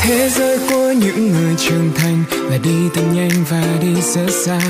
Thế 0.00 0.28
giới 0.28 0.58
của 0.58 0.92
những 1.00 1.28
người 1.28 1.54
trưởng 1.58 1.90
thành 1.96 2.24
là 2.50 2.58
đi 2.64 2.88
thật 2.94 3.02
nhanh 3.14 3.44
và 3.50 3.62
đi 3.82 4.00
rất 4.00 4.30
xa. 4.46 4.60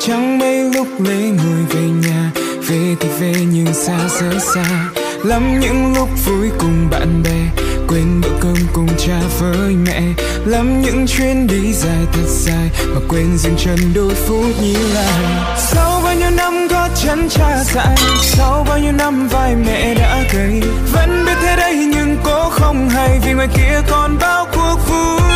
Chẳng 0.00 0.38
mấy 0.38 0.70
lúc 0.74 0.86
lấy 0.98 1.22
người 1.22 1.64
về 1.68 1.82
nhà, 1.82 2.30
về 2.68 2.96
thì 3.00 3.08
về 3.20 3.34
nhưng 3.52 3.74
xa 3.74 3.98
rất 4.20 4.38
xa. 4.54 4.90
Lắm 5.24 5.60
những 5.60 5.94
lúc 5.96 6.08
vui 6.26 6.50
cùng 6.58 6.88
bạn 6.90 7.22
bè 7.24 7.62
quên 7.92 8.20
bữa 8.20 8.28
cơm 8.40 8.56
cùng 8.72 8.88
cha 8.98 9.20
với 9.38 9.76
mẹ. 9.86 10.00
Lắm 10.46 10.82
những 10.82 11.06
chuyến 11.06 11.46
đi 11.46 11.72
dài 11.72 12.06
thật 12.12 12.26
dài 12.28 12.70
mà 12.94 13.00
quên 13.08 13.38
dừng 13.38 13.56
chân 13.58 13.78
đôi 13.94 14.14
phút 14.14 14.46
như 14.62 14.76
lại 14.94 15.22
sau 15.58 16.00
bao 16.04 16.14
nhiêu 16.14 16.30
năm 16.30 16.68
gót 16.68 16.88
chân 17.02 17.28
cha 17.28 17.64
dại, 17.64 17.96
sau 18.22 18.64
bao 18.68 18.78
nhiêu 18.78 18.92
năm 18.92 19.28
vai 19.28 19.56
mẹ 19.56 19.94
đã 19.94 20.22
gầy. 20.32 20.62
Vẫn 20.92 21.24
biết 21.26 21.34
thế 21.42 21.56
đây 21.56 21.74
nhưng 21.74 22.16
cô 22.24 22.50
không 22.50 22.88
hay 22.88 23.20
vì 23.24 23.32
ngoài 23.32 23.48
kia 23.56 23.80
còn 23.90 24.18
bao 24.20 24.46
cuộc 24.54 24.76
vui. 24.88 25.30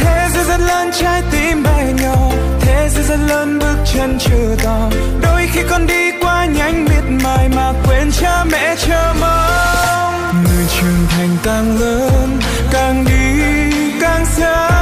Thế 0.00 0.28
giới 0.34 0.44
rất 0.44 0.60
lớn, 0.60 0.90
trái 1.00 1.22
tim 1.30 1.62
bé 1.62 1.92
nhỏ. 2.02 2.30
Thế 2.60 2.88
giới 2.94 3.04
rất 3.04 3.18
lớn, 3.28 3.58
bước 3.58 3.76
chân 3.94 4.18
chưa 4.20 4.56
to. 4.64 4.90
Đôi 5.22 5.48
khi 5.52 5.60
con 5.70 5.86
đi 5.86 6.10
quá 6.20 6.46
nhanh 6.46 6.84
biết 6.84 7.24
mai 7.24 7.48
mà 7.48 7.72
quên 7.86 8.10
cha 8.20 8.44
mẹ 8.44 8.76
chờ 8.86 9.14
mong 9.20 9.77
thành 11.18 11.36
càng 11.42 11.78
lớn 11.78 12.38
càng 12.70 13.04
đi 13.04 13.42
càng 14.00 14.26
xa. 14.26 14.77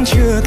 Bước 0.00 0.06
chân 0.12 0.39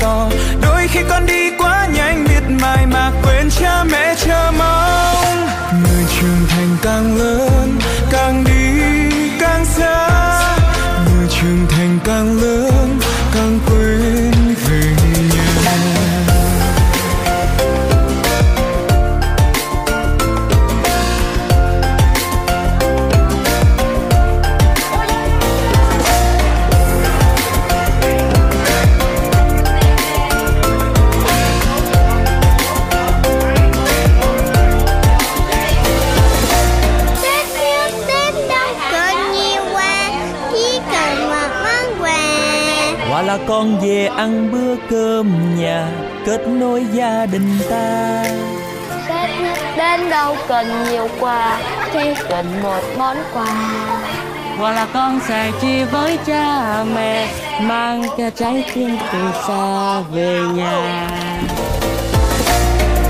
đến 49.77 50.09
đâu 50.09 50.37
cần 50.47 50.83
nhiều 50.83 51.07
quà 51.19 51.57
Chỉ 51.93 52.13
cần 52.29 52.45
một 52.63 52.81
món 52.97 53.17
quà. 53.33 53.45
Hoặc 54.57 54.71
là 54.71 54.87
con 54.93 55.19
sẽ 55.27 55.51
chia 55.61 55.85
với 55.85 56.17
cha 56.25 56.83
mẹ 56.95 57.27
Mang 57.61 58.03
cho 58.17 58.29
trái 58.29 58.65
tim 58.73 58.97
từ 59.13 59.19
xa 59.47 59.99
về 60.13 60.39
nhà. 60.55 61.09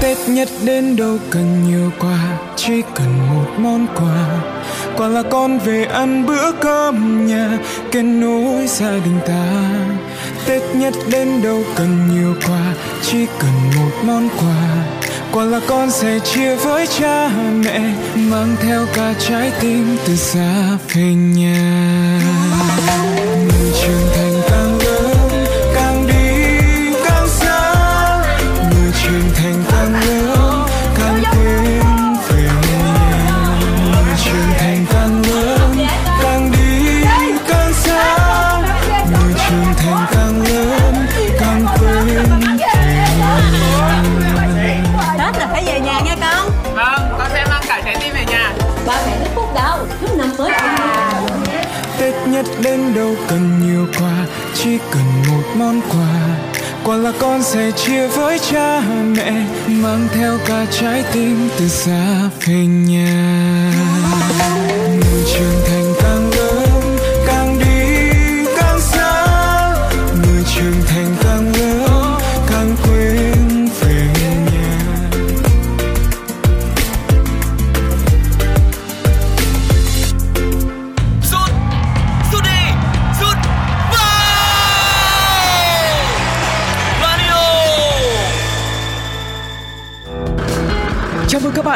Tết 0.01 0.17
nhất 0.27 0.49
đến 0.63 0.95
đâu 0.95 1.17
cần 1.29 1.63
nhiều 1.67 1.91
quà 1.99 2.19
Chỉ 2.55 2.81
cần 2.95 3.29
một 3.29 3.47
món 3.57 3.87
quà. 3.95 4.25
Quà 4.97 5.07
là 5.07 5.23
con 5.29 5.59
về 5.59 5.85
ăn 5.85 6.25
bữa 6.25 6.51
cơm 6.51 7.27
nhà 7.27 7.49
Kết 7.91 8.03
nối 8.03 8.67
gia 8.67 8.91
đình 8.91 9.19
ta. 9.27 9.45
Tết 10.45 10.61
nhất 10.75 10.93
đến 11.11 11.41
đâu 11.43 11.59
cần 11.75 12.09
nhiều 12.13 12.35
quà 12.47 12.73
Chỉ 13.01 13.25
cần 13.39 13.51
một 13.75 13.91
món 14.03 14.29
quà 14.29 15.02
Quả 15.33 15.45
là 15.45 15.59
con 15.67 15.91
sẽ 15.91 16.19
chia 16.19 16.55
với 16.55 16.87
cha 16.87 17.29
mẹ, 17.65 17.79
Mang 18.15 18.55
theo 18.61 18.85
cả 18.95 19.13
trái 19.19 19.51
tim 19.61 19.97
từ 20.07 20.15
xa 20.15 20.77
về 20.93 21.13
nhà. 21.13 22.12
Đến 52.77 52.93
đâu 52.95 53.15
cần 53.27 53.67
nhiều 53.67 53.87
quà 53.99 54.25
Chỉ 54.55 54.77
cần 54.91 55.03
một 55.27 55.43
món 55.55 55.81
quà. 55.81 56.37
Quà 56.83 56.97
là 56.97 57.11
con 57.19 57.43
sẽ 57.43 57.71
chia 57.71 58.07
với 58.07 58.39
cha 58.39 58.81
mẹ, 59.17 59.45
Mang 59.67 60.07
theo 60.13 60.37
cả 60.45 60.65
trái 60.71 61.03
tim 61.13 61.49
từ 61.59 61.67
xa 61.67 62.29
về 62.45 62.65
nhà. 62.65 63.62